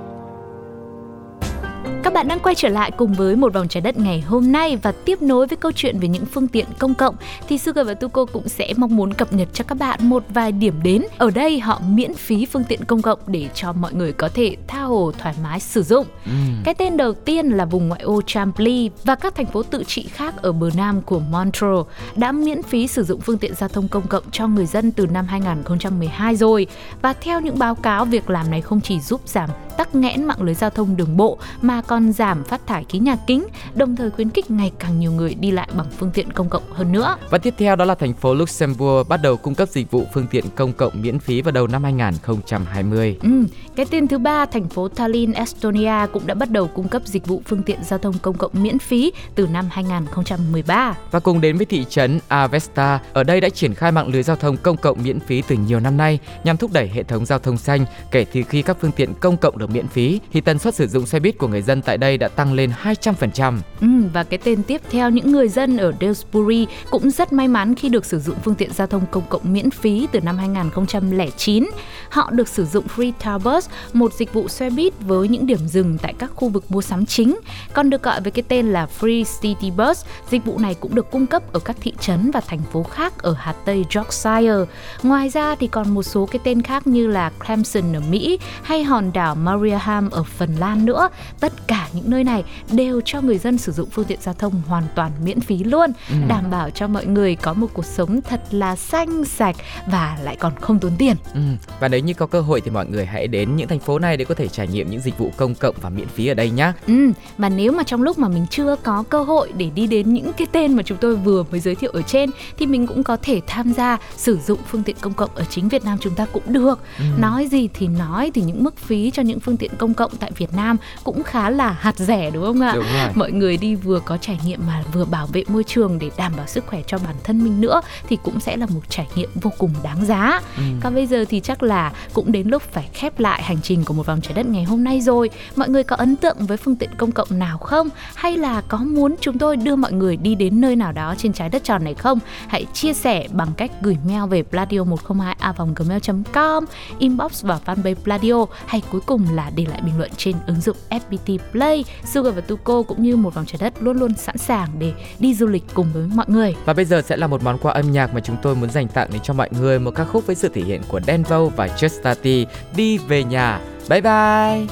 Các 2.07 2.13
bạn 2.13 2.27
đang 2.27 2.39
quay 2.39 2.55
trở 2.55 2.69
lại 2.69 2.91
cùng 2.91 3.13
với 3.13 3.35
một 3.35 3.53
vòng 3.53 3.67
trái 3.67 3.81
đất 3.81 3.97
ngày 3.97 4.21
hôm 4.21 4.51
nay 4.51 4.77
và 4.81 4.91
tiếp 4.91 5.21
nối 5.21 5.47
với 5.47 5.57
câu 5.57 5.71
chuyện 5.71 5.99
về 5.99 6.07
những 6.07 6.25
phương 6.25 6.47
tiện 6.47 6.65
công 6.79 6.93
cộng 6.93 7.15
thì 7.47 7.57
Sugar 7.57 7.87
và 7.87 7.93
Tuko 7.93 8.25
cũng 8.25 8.49
sẽ 8.49 8.73
mong 8.77 8.95
muốn 8.95 9.13
cập 9.13 9.33
nhật 9.33 9.47
cho 9.53 9.63
các 9.67 9.75
bạn 9.75 9.99
một 10.09 10.23
vài 10.29 10.51
điểm 10.51 10.73
đến. 10.83 11.03
Ở 11.17 11.29
đây 11.29 11.59
họ 11.59 11.81
miễn 11.87 12.13
phí 12.13 12.45
phương 12.45 12.63
tiện 12.63 12.85
công 12.85 13.01
cộng 13.01 13.19
để 13.27 13.49
cho 13.53 13.73
mọi 13.73 13.93
người 13.93 14.13
có 14.13 14.29
thể 14.33 14.55
tha 14.67 14.81
hồ 14.81 15.11
thoải 15.17 15.35
mái 15.43 15.59
sử 15.59 15.83
dụng. 15.83 16.05
Ừ. 16.25 16.31
Cái 16.63 16.73
tên 16.73 16.97
đầu 16.97 17.13
tiên 17.13 17.49
là 17.49 17.65
vùng 17.65 17.87
ngoại 17.87 18.01
ô 18.01 18.21
Chambly 18.25 18.89
và 19.03 19.15
các 19.15 19.35
thành 19.35 19.45
phố 19.45 19.63
tự 19.63 19.83
trị 19.83 20.07
khác 20.13 20.41
ở 20.41 20.51
bờ 20.51 20.69
nam 20.77 21.01
của 21.01 21.19
Montreal 21.19 21.79
đã 22.15 22.31
miễn 22.31 22.63
phí 22.63 22.87
sử 22.87 23.03
dụng 23.03 23.21
phương 23.21 23.37
tiện 23.37 23.55
giao 23.55 23.69
thông 23.69 23.87
công 23.87 24.07
cộng 24.07 24.23
cho 24.31 24.47
người 24.47 24.65
dân 24.65 24.91
từ 24.91 25.07
năm 25.07 25.27
2012 25.27 26.35
rồi. 26.35 26.67
Và 27.01 27.13
theo 27.13 27.41
những 27.41 27.59
báo 27.59 27.75
cáo, 27.75 28.05
việc 28.05 28.29
làm 28.29 28.51
này 28.51 28.61
không 28.61 28.81
chỉ 28.81 28.99
giúp 28.99 29.21
giảm 29.25 29.49
tắc 29.77 29.95
nghẽn 29.95 30.23
mạng 30.23 30.41
lưới 30.41 30.53
giao 30.53 30.69
thông 30.69 30.97
đường 30.97 31.17
bộ 31.17 31.37
mà 31.61 31.81
còn 31.81 31.96
giảm 32.11 32.43
phát 32.43 32.67
thải 32.67 32.85
khí 32.89 32.99
nhà 32.99 33.15
kính, 33.27 33.47
đồng 33.75 33.95
thời 33.95 34.11
khuyến 34.11 34.29
khích 34.29 34.51
ngày 34.51 34.71
càng 34.79 34.99
nhiều 34.99 35.11
người 35.11 35.33
đi 35.33 35.51
lại 35.51 35.69
bằng 35.77 35.87
phương 35.97 36.11
tiện 36.11 36.31
công 36.33 36.49
cộng 36.49 36.63
hơn 36.71 36.91
nữa. 36.91 37.15
Và 37.29 37.37
tiếp 37.37 37.53
theo 37.57 37.75
đó 37.75 37.85
là 37.85 37.95
thành 37.95 38.13
phố 38.13 38.33
Luxembourg 38.33 39.09
bắt 39.09 39.19
đầu 39.23 39.37
cung 39.37 39.55
cấp 39.55 39.69
dịch 39.69 39.91
vụ 39.91 40.03
phương 40.13 40.27
tiện 40.31 40.45
công 40.55 40.73
cộng 40.73 41.01
miễn 41.01 41.19
phí 41.19 41.41
vào 41.41 41.51
đầu 41.51 41.67
năm 41.67 41.83
2020. 41.83 43.17
Ừ, 43.23 43.29
cái 43.75 43.85
tên 43.91 44.07
thứ 44.07 44.17
ba, 44.17 44.45
thành 44.45 44.69
phố 44.69 44.87
Tallinn, 44.87 45.33
Estonia 45.33 46.07
cũng 46.13 46.27
đã 46.27 46.33
bắt 46.33 46.51
đầu 46.51 46.67
cung 46.67 46.87
cấp 46.87 47.01
dịch 47.05 47.27
vụ 47.27 47.41
phương 47.45 47.63
tiện 47.63 47.83
giao 47.83 47.99
thông 47.99 48.19
công 48.21 48.37
cộng 48.37 48.51
miễn 48.53 48.79
phí 48.79 49.11
từ 49.35 49.47
năm 49.47 49.67
2013. 49.71 50.95
Và 51.11 51.19
cùng 51.19 51.41
đến 51.41 51.57
với 51.57 51.65
thị 51.65 51.85
trấn 51.89 52.19
Avesta, 52.27 52.99
ở 53.13 53.23
đây 53.23 53.41
đã 53.41 53.49
triển 53.49 53.73
khai 53.73 53.91
mạng 53.91 54.07
lưới 54.07 54.23
giao 54.23 54.35
thông 54.35 54.57
công 54.57 54.77
cộng 54.77 55.03
miễn 55.03 55.19
phí 55.19 55.43
từ 55.47 55.55
nhiều 55.55 55.79
năm 55.79 55.97
nay 55.97 56.19
nhằm 56.43 56.57
thúc 56.57 56.71
đẩy 56.73 56.87
hệ 56.87 57.03
thống 57.03 57.25
giao 57.25 57.39
thông 57.39 57.57
xanh. 57.57 57.85
Kể 58.11 58.25
từ 58.33 58.43
khi 58.43 58.61
các 58.61 58.77
phương 58.81 58.91
tiện 58.91 59.13
công 59.13 59.37
cộng 59.37 59.57
được 59.57 59.69
miễn 59.69 59.87
phí 59.87 60.19
thì 60.33 60.41
tần 60.41 60.59
suất 60.59 60.75
sử 60.75 60.87
dụng 60.87 61.05
xe 61.05 61.19
buýt 61.19 61.37
của 61.37 61.47
người 61.47 61.61
dân 61.61 61.76
tại 61.81 61.97
đây 61.97 62.17
đã 62.17 62.27
tăng 62.27 62.53
lên 62.53 62.71
200%. 62.83 63.59
Ừ, 63.81 63.87
và 64.13 64.23
cái 64.23 64.39
tên 64.43 64.63
tiếp 64.63 64.81
theo 64.89 65.09
những 65.09 65.31
người 65.31 65.49
dân 65.49 65.77
ở 65.77 65.93
Dewsbury 65.99 66.65
cũng 66.89 67.11
rất 67.11 67.33
may 67.33 67.47
mắn 67.47 67.75
khi 67.75 67.89
được 67.89 68.05
sử 68.05 68.19
dụng 68.19 68.35
phương 68.43 68.55
tiện 68.55 68.73
giao 68.73 68.87
thông 68.87 69.05
công 69.11 69.23
cộng 69.29 69.53
miễn 69.53 69.69
phí 69.71 70.07
từ 70.11 70.21
năm 70.21 70.37
2009. 70.37 71.69
Họ 72.09 72.29
được 72.31 72.47
sử 72.47 72.65
dụng 72.65 72.85
Free 72.95 73.11
Tour 73.23 73.43
Bus, 73.43 73.69
một 73.93 74.13
dịch 74.13 74.33
vụ 74.33 74.47
xe 74.47 74.69
buýt 74.69 74.93
với 74.99 75.27
những 75.27 75.45
điểm 75.45 75.67
dừng 75.67 75.97
tại 75.97 76.13
các 76.19 76.31
khu 76.35 76.49
vực 76.49 76.71
mua 76.71 76.81
sắm 76.81 77.05
chính, 77.05 77.39
còn 77.73 77.89
được 77.89 78.03
gọi 78.03 78.21
với 78.21 78.31
cái 78.31 78.43
tên 78.47 78.67
là 78.67 78.87
Free 78.99 79.23
City 79.41 79.71
Bus. 79.71 80.05
Dịch 80.29 80.45
vụ 80.45 80.59
này 80.59 80.73
cũng 80.73 80.95
được 80.95 81.11
cung 81.11 81.27
cấp 81.27 81.53
ở 81.53 81.59
các 81.59 81.77
thị 81.81 81.93
trấn 81.99 82.31
và 82.31 82.41
thành 82.47 82.61
phố 82.71 82.83
khác 82.83 83.13
ở 83.17 83.33
hạt 83.37 83.55
Tây 83.65 83.85
Yorkshire. 83.95 84.73
Ngoài 85.03 85.29
ra 85.29 85.55
thì 85.55 85.67
còn 85.67 85.89
một 85.89 86.03
số 86.03 86.25
cái 86.25 86.39
tên 86.43 86.61
khác 86.61 86.87
như 86.87 87.07
là 87.07 87.31
Clemson 87.45 87.95
ở 87.95 88.01
Mỹ 88.09 88.39
hay 88.63 88.83
hòn 88.83 89.11
đảo 89.13 89.35
Mariaham 89.35 90.09
ở 90.09 90.23
Phần 90.23 90.55
Lan 90.59 90.85
nữa. 90.85 91.09
Tất 91.39 91.66
cả 91.67 91.87
những 91.93 92.09
nơi 92.09 92.23
này 92.23 92.43
đều 92.71 93.01
cho 93.05 93.21
người 93.21 93.37
dân 93.37 93.57
sử 93.57 93.71
dụng 93.71 93.89
phương 93.89 94.05
tiện 94.05 94.19
giao 94.21 94.33
thông 94.33 94.61
hoàn 94.67 94.83
toàn 94.95 95.11
miễn 95.23 95.39
phí 95.39 95.63
luôn, 95.63 95.91
ừ. 96.09 96.15
đảm 96.27 96.51
bảo 96.51 96.69
cho 96.69 96.87
mọi 96.87 97.05
người 97.05 97.35
có 97.35 97.53
một 97.53 97.67
cuộc 97.73 97.85
sống 97.85 98.21
thật 98.21 98.41
là 98.51 98.75
xanh 98.75 99.25
sạch 99.25 99.55
và 99.87 100.17
lại 100.23 100.35
còn 100.35 100.53
không 100.61 100.79
tốn 100.79 100.91
tiền. 100.97 101.15
Ừ. 101.33 101.39
Và 101.79 101.87
nếu 101.87 101.99
như 101.99 102.13
có 102.13 102.25
cơ 102.25 102.41
hội 102.41 102.61
thì 102.61 102.71
mọi 102.71 102.85
người 102.85 103.05
hãy 103.05 103.27
đến 103.27 103.55
những 103.55 103.67
thành 103.67 103.79
phố 103.79 103.99
này 103.99 104.17
để 104.17 104.25
có 104.25 104.35
thể 104.35 104.47
trải 104.47 104.67
nghiệm 104.67 104.89
những 104.89 105.01
dịch 105.01 105.17
vụ 105.17 105.31
công 105.37 105.55
cộng 105.55 105.75
và 105.81 105.89
miễn 105.89 106.07
phí 106.07 106.27
ở 106.27 106.33
đây 106.33 106.49
nhé. 106.49 106.71
Ừ. 106.87 107.11
Và 107.37 107.49
nếu 107.49 107.71
mà 107.71 107.83
trong 107.83 108.01
lúc 108.01 108.19
mà 108.19 108.27
mình 108.27 108.45
chưa 108.49 108.75
có 108.83 109.03
cơ 109.09 109.23
hội 109.23 109.51
để 109.57 109.69
đi 109.75 109.87
đến 109.87 110.13
những 110.13 110.33
cái 110.33 110.47
tên 110.51 110.73
mà 110.73 110.83
chúng 110.83 110.97
tôi 110.97 111.15
vừa 111.15 111.43
mới 111.51 111.59
giới 111.59 111.75
thiệu 111.75 111.91
ở 111.91 112.01
trên 112.01 112.29
thì 112.57 112.65
mình 112.65 112.87
cũng 112.87 113.03
có 113.03 113.17
thể 113.21 113.41
tham 113.47 113.73
gia 113.73 113.97
sử 114.17 114.37
dụng 114.37 114.59
phương 114.67 114.83
tiện 114.83 114.95
công 115.01 115.13
cộng 115.13 115.29
ở 115.35 115.43
chính 115.49 115.69
Việt 115.69 115.85
Nam 115.85 115.97
chúng 116.01 116.15
ta 116.15 116.25
cũng 116.25 116.43
được. 116.47 116.79
Ừ. 116.99 117.05
Nói 117.19 117.47
gì 117.47 117.69
thì 117.73 117.87
nói 117.87 118.31
thì 118.33 118.41
những 118.41 118.63
mức 118.63 118.77
phí 118.77 119.11
cho 119.11 119.21
những 119.21 119.39
phương 119.39 119.57
tiện 119.57 119.71
công 119.77 119.93
cộng 119.93 120.11
tại 120.19 120.31
Việt 120.37 120.53
Nam 120.53 120.77
cũng 121.03 121.23
khá 121.23 121.49
là 121.49 121.56
hạt 121.65 121.97
rẻ 121.97 122.31
đúng 122.31 122.45
không 122.45 122.61
ạ? 122.61 122.71
Đúng 122.75 122.85
rồi. 122.93 123.09
Mọi 123.15 123.31
người 123.31 123.57
đi 123.57 123.75
vừa 123.75 123.99
có 123.99 124.17
trải 124.17 124.39
nghiệm 124.45 124.67
mà 124.67 124.83
vừa 124.93 125.05
bảo 125.05 125.27
vệ 125.27 125.43
môi 125.47 125.63
trường 125.63 125.99
để 125.99 126.11
đảm 126.17 126.33
bảo 126.37 126.47
sức 126.47 126.63
khỏe 126.67 126.81
cho 126.87 126.97
bản 126.97 127.15
thân 127.23 127.43
mình 127.43 127.61
nữa 127.61 127.81
thì 128.09 128.17
cũng 128.23 128.39
sẽ 128.39 128.57
là 128.57 128.65
một 128.65 128.81
trải 128.89 129.07
nghiệm 129.15 129.29
vô 129.41 129.51
cùng 129.57 129.73
đáng 129.83 130.05
giá. 130.05 130.41
Ừ. 130.57 130.63
Còn 130.81 130.95
bây 130.95 131.07
giờ 131.07 131.25
thì 131.29 131.39
chắc 131.39 131.63
là 131.63 131.91
cũng 132.13 132.31
đến 132.31 132.47
lúc 132.47 132.63
phải 132.71 132.89
khép 132.93 133.19
lại 133.19 133.43
hành 133.43 133.57
trình 133.63 133.85
của 133.85 133.93
một 133.93 134.05
vòng 134.05 134.21
trái 134.21 134.33
đất 134.33 134.45
ngày 134.45 134.63
hôm 134.63 134.83
nay 134.83 135.01
rồi. 135.01 135.29
Mọi 135.55 135.69
người 135.69 135.83
có 135.83 135.95
ấn 135.95 136.15
tượng 136.15 136.37
với 136.39 136.57
phương 136.57 136.75
tiện 136.75 136.89
công 136.97 137.11
cộng 137.11 137.39
nào 137.39 137.57
không? 137.57 137.89
Hay 138.15 138.37
là 138.37 138.61
có 138.61 138.77
muốn 138.77 139.15
chúng 139.21 139.37
tôi 139.37 139.57
đưa 139.57 139.75
mọi 139.75 139.91
người 139.91 140.17
đi 140.17 140.35
đến 140.35 140.61
nơi 140.61 140.75
nào 140.75 140.91
đó 140.91 141.15
trên 141.17 141.33
trái 141.33 141.49
đất 141.49 141.63
tròn 141.63 141.83
này 141.83 141.93
không? 141.93 142.19
Hãy 142.47 142.65
chia 142.73 142.93
sẻ 142.93 143.27
bằng 143.31 143.49
cách 143.57 143.71
gửi 143.81 143.97
mail 144.07 144.29
về 144.29 144.43
pladio 144.43 144.83
102 144.83 145.35
a 145.39 145.53
gmail.com, 145.75 146.65
inbox 146.99 147.43
vào 147.43 147.59
fanpage 147.65 147.95
Pladio 147.95 148.45
hay 148.65 148.81
cuối 148.91 149.01
cùng 149.05 149.25
là 149.33 149.51
để 149.55 149.65
lại 149.69 149.81
bình 149.81 149.97
luận 149.97 150.11
trên 150.17 150.35
ứng 150.47 150.61
dụng 150.61 150.77
FPT 150.89 151.37
Play. 151.51 151.85
Sugar 152.05 152.35
và 152.35 152.41
Tuko 152.41 152.81
cũng 152.81 153.03
như 153.03 153.15
một 153.15 153.33
vòng 153.33 153.45
trái 153.45 153.57
đất 153.59 153.73
luôn 153.79 153.97
luôn 153.97 154.13
sẵn 154.13 154.37
sàng 154.37 154.69
để 154.79 154.93
đi 155.19 155.35
du 155.35 155.47
lịch 155.47 155.63
cùng 155.73 155.87
với 155.93 156.03
mọi 156.15 156.25
người. 156.29 156.55
Và 156.65 156.73
bây 156.73 156.85
giờ 156.85 157.01
sẽ 157.01 157.17
là 157.17 157.27
một 157.27 157.43
món 157.43 157.57
quà 157.57 157.73
âm 157.73 157.91
nhạc 157.91 158.13
mà 158.13 158.19
chúng 158.19 158.35
tôi 158.41 158.55
muốn 158.55 158.69
dành 158.69 158.87
tặng 158.87 159.07
đến 159.11 159.21
cho 159.23 159.33
mọi 159.33 159.49
người 159.51 159.79
một 159.79 159.91
ca 159.95 160.05
khúc 160.05 160.25
với 160.25 160.35
sự 160.35 160.49
thể 160.53 160.61
hiện 160.61 160.81
của 160.87 160.99
Denvo 161.07 161.45
và 161.45 161.67
Just 161.67 162.01
Tati 162.03 162.45
đi 162.75 162.97
về 162.97 163.23
nhà. 163.23 163.59
Bye 163.89 164.01
bye. 164.01 164.65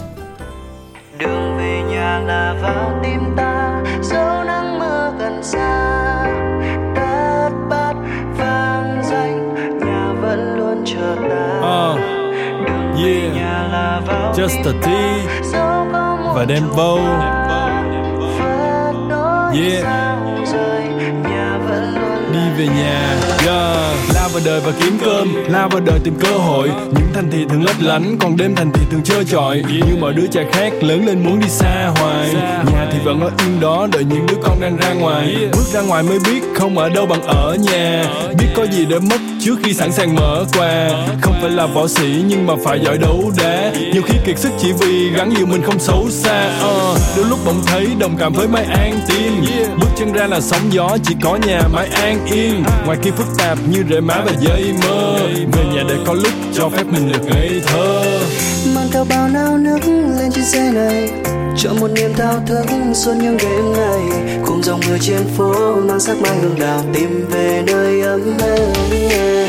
Đường 1.19 1.57
về 1.57 1.81
nhà 1.89 2.19
là 2.19 2.59
vào 2.61 2.99
tim 3.03 3.19
ta, 3.37 3.83
dấu 4.03 4.43
nắng 4.43 4.79
mưa 4.79 5.13
gần 5.19 5.43
xa. 5.43 6.25
Đất 6.95 7.51
bát 7.69 7.93
vang 8.37 9.01
danh, 9.03 9.53
nhà 9.79 10.13
vẫn 10.21 10.57
luôn 10.57 10.83
chờ 10.85 11.15
ta. 11.29 11.59
Uh, 11.59 11.99
yeah. 13.05 13.35
Just 14.35 14.65
a 14.65 14.73
T 14.81 14.87
và 16.35 16.45
Denvo. 16.45 16.97
Yeah. 19.53 19.85
Đi 22.33 22.39
về 22.57 22.67
nhà. 22.67 23.17
Yeah. 23.45 23.95
lao 24.13 24.29
vào 24.29 24.41
đời 24.45 24.61
và 24.65 24.71
kiếm 24.79 24.97
cơm. 25.05 25.35
Lao 25.47 25.69
vào 25.69 25.81
đời 25.85 25.99
tìm 26.03 26.13
cơ 26.19 26.37
hội. 26.37 26.71
Những 26.85 27.07
thành 27.13 27.31
thị 27.31 27.45
thường 27.49 27.63
lấp 27.63 27.75
lánh, 27.79 28.17
còn 28.19 28.37
đêm 28.37 28.55
thành 28.55 28.71
thị 28.71 28.81
thường 28.91 29.03
trơ 29.03 29.23
trọi. 29.23 29.63
Như 29.67 29.95
mọi 29.99 30.13
đứa 30.13 30.27
trẻ 30.27 30.45
khác 30.51 30.73
lớn 30.81 31.05
lên 31.05 31.23
muốn 31.23 31.39
đi 31.39 31.49
xa 31.49 31.93
hoài. 31.95 32.33
Nhà 32.73 32.87
thì 32.91 32.97
vẫn 33.05 33.21
ở 33.21 33.31
yên 33.39 33.59
đó, 33.59 33.87
đợi 33.91 34.03
những 34.03 34.25
đứa 34.25 34.37
con 34.43 34.61
đang 34.61 34.77
ra 34.77 34.93
ngoài. 34.93 35.35
Bước 35.51 35.65
ra 35.73 35.81
ngoài 35.81 36.03
mới 36.03 36.19
biết 36.19 36.41
không 36.55 36.77
ở 36.77 36.89
đâu 36.89 37.05
bằng 37.05 37.21
ở 37.21 37.55
nhà. 37.55 38.05
Biết 38.39 38.47
có 38.55 38.65
gì 38.65 38.85
để 38.85 38.99
mất 38.99 39.19
trước 39.45 39.59
khi 39.63 39.73
sẵn 39.73 39.91
sàng 39.91 40.15
mở 40.15 40.45
quà 40.57 40.89
không 41.21 41.33
phải 41.41 41.49
là 41.49 41.65
võ 41.65 41.87
sĩ 41.87 42.23
nhưng 42.27 42.45
mà 42.45 42.53
phải 42.63 42.79
giỏi 42.83 42.97
đấu 42.97 43.31
đá. 43.37 43.71
Nhiều 43.93 44.01
khi 44.05 44.17
kiệt 44.25 44.39
sức 44.39 44.49
chỉ 44.59 44.71
vì 44.79 45.09
gắn 45.09 45.33
nhiều 45.33 45.45
mình 45.45 45.61
không 45.63 45.79
xấu 45.79 46.09
xa. 46.09 46.59
Uh, 46.65 46.97
đôi 47.17 47.25
lúc 47.29 47.39
bỗng 47.45 47.61
thấy 47.65 47.87
đồng 47.99 48.15
cảm 48.19 48.33
với 48.33 48.47
mai 48.47 48.63
an 48.63 48.99
tiên. 49.07 49.45
Bước 49.79 49.87
chân 49.97 50.13
ra 50.13 50.27
là 50.27 50.41
sóng 50.41 50.61
gió 50.73 50.97
chỉ 51.03 51.15
có 51.21 51.37
nhà 51.47 51.61
mái 51.73 51.87
an 51.87 52.25
yên. 52.25 52.63
Ngoài 52.85 52.97
kia 53.03 53.11
phức 53.11 53.27
tạp 53.37 53.57
như 53.71 53.83
rễ 53.89 53.99
má 53.99 54.21
và 54.25 54.31
dây 54.39 54.73
mơ 54.83 55.19
về 55.51 55.63
nhà 55.73 55.83
để 55.89 55.95
có 56.05 56.13
lúc 56.13 56.33
cho 56.53 56.69
phép 56.69 56.83
mình 56.91 57.11
được 57.11 57.25
ngây 57.25 57.61
thơ. 57.65 58.19
Mang 58.75 58.87
theo 58.91 59.05
bao 59.09 59.27
nao 59.27 59.57
nước 59.57 59.79
lên 60.19 60.31
trên 60.35 60.45
xe 60.45 60.71
này 60.71 61.09
cho 61.57 61.73
một 61.79 61.87
niềm 61.95 62.13
thao 62.17 62.43
thức 62.47 62.65
suốt 62.93 63.13
những 63.21 63.37
đêm 63.37 63.73
ngày 63.73 64.25
dòng 64.65 64.79
người 64.87 64.99
trên 65.01 65.27
phố 65.37 65.75
mang 65.75 65.99
sắc 65.99 66.17
mai 66.21 66.37
hương 66.37 66.59
đào 66.59 66.81
tìm 66.93 67.25
về 67.29 67.63
nơi 67.67 68.01
ấm 68.01 68.37
êm. 69.09 69.44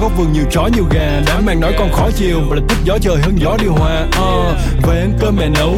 Góc 0.00 0.12
vườn 0.16 0.32
nhiều 0.32 0.44
chó 0.50 0.68
nhiều 0.74 0.84
gà 0.90 1.22
đám 1.26 1.46
mang 1.46 1.60
nói 1.60 1.72
con 1.78 1.92
khó 1.92 2.10
chiều 2.16 2.40
và 2.48 2.56
là 2.56 2.62
thích 2.68 2.78
gió 2.84 2.98
trời 2.98 3.16
hơn 3.22 3.36
gió 3.40 3.56
điều 3.62 3.72
hòa. 3.72 4.06
Uh, 4.06 4.86
về 4.86 5.00
ăn 5.00 5.12
cơm 5.20 5.36
mẹ 5.36 5.48
nấu 5.48 5.76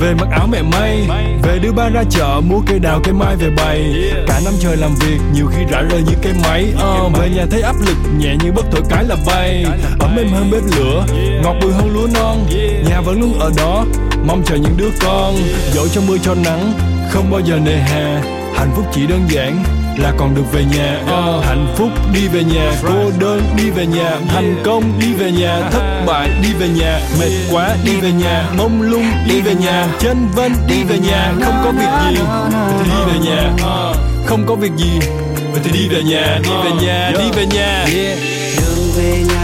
về 0.00 0.14
mặc 0.14 0.28
áo 0.30 0.46
mẹ 0.52 0.62
may 0.62 1.08
về 1.42 1.58
đưa 1.58 1.72
ba 1.72 1.88
ra 1.88 2.02
chợ 2.10 2.40
mua 2.48 2.60
cây 2.66 2.78
đào 2.78 3.00
cây 3.04 3.14
mai 3.14 3.36
về 3.36 3.50
bày. 3.56 3.94
Cả 4.26 4.40
năm 4.44 4.54
trời 4.60 4.76
làm 4.76 4.94
việc 4.94 5.18
nhiều 5.34 5.46
khi 5.46 5.64
rã 5.70 5.82
rời 5.82 6.02
như 6.02 6.12
cây 6.22 6.32
máy. 6.42 6.72
Uh, 6.74 7.18
về 7.18 7.30
nhà 7.30 7.46
thấy 7.50 7.62
áp 7.62 7.76
lực 7.80 7.96
nhẹ 8.18 8.36
như 8.44 8.52
bất 8.52 8.64
thổi 8.72 8.82
cái 8.88 9.04
là 9.04 9.16
bay. 9.26 9.64
Ấm 10.00 10.16
êm 10.16 10.28
hơn 10.28 10.50
bếp 10.50 10.62
lửa 10.76 11.04
ngọt 11.42 11.56
bùi 11.62 11.72
hơn 11.72 11.94
lúa 11.94 12.06
non. 12.14 12.46
Nhà 12.88 13.00
vẫn 13.00 13.20
luôn 13.20 13.38
ở 13.38 13.50
đó 13.56 13.84
mong 14.26 14.42
chờ 14.44 14.56
những 14.56 14.76
đứa 14.76 14.90
con. 15.00 15.34
Dẫu 15.72 15.88
cho 15.88 16.00
mưa 16.08 16.16
cho 16.22 16.34
nắng 16.34 16.72
không 17.10 17.30
bao 17.30 17.40
giờ 17.40 17.58
nề 17.64 17.76
hà 17.76 18.22
hạnh 18.54 18.70
phúc 18.76 18.84
chỉ 18.92 19.06
đơn 19.06 19.20
giản 19.28 19.64
là 19.98 20.12
còn 20.18 20.34
được 20.34 20.52
về 20.52 20.64
nhà 20.64 21.00
uh, 21.02 21.44
hạnh 21.44 21.66
phúc 21.76 21.88
đi 22.14 22.28
về 22.28 22.44
nhà 22.44 22.72
cô 22.82 23.10
đơn 23.18 23.42
đi 23.56 23.70
về 23.70 23.86
nhà 23.86 24.16
thành 24.28 24.62
công 24.64 25.00
đi 25.00 25.14
về 25.14 25.32
nhà 25.32 25.70
thất 25.70 26.04
bại 26.06 26.30
đi 26.42 26.52
về 26.58 26.68
nhà 26.68 27.00
mệt 27.20 27.30
quá 27.52 27.76
đi 27.84 28.00
về 28.00 28.12
nhà 28.12 28.48
mông 28.58 28.82
lung 28.82 29.06
đi 29.28 29.40
về 29.40 29.54
nhà 29.54 29.88
chân 29.98 30.28
vân 30.34 30.52
đi 30.68 30.84
về 30.84 30.98
nhà 30.98 31.32
không 31.42 31.62
có 31.64 31.72
việc 31.72 31.88
gì 32.10 32.16
đi 32.84 33.12
về 33.12 33.18
nhà 33.26 33.50
uh, 33.54 33.96
không 34.26 34.44
có 34.46 34.54
việc 34.54 34.72
gì 34.76 34.98
vậy 35.52 35.60
thì 35.64 35.70
đi 35.70 35.88
về 35.88 36.02
nhà 36.02 36.38
đi 36.44 36.50
về 36.64 36.70
nhà 36.86 37.12
đi 37.18 37.30
về 37.36 37.46
nhà 37.46 37.86
đường 38.56 38.92
về 38.96 39.24
nhà 39.28 39.43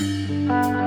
Música 0.00 0.81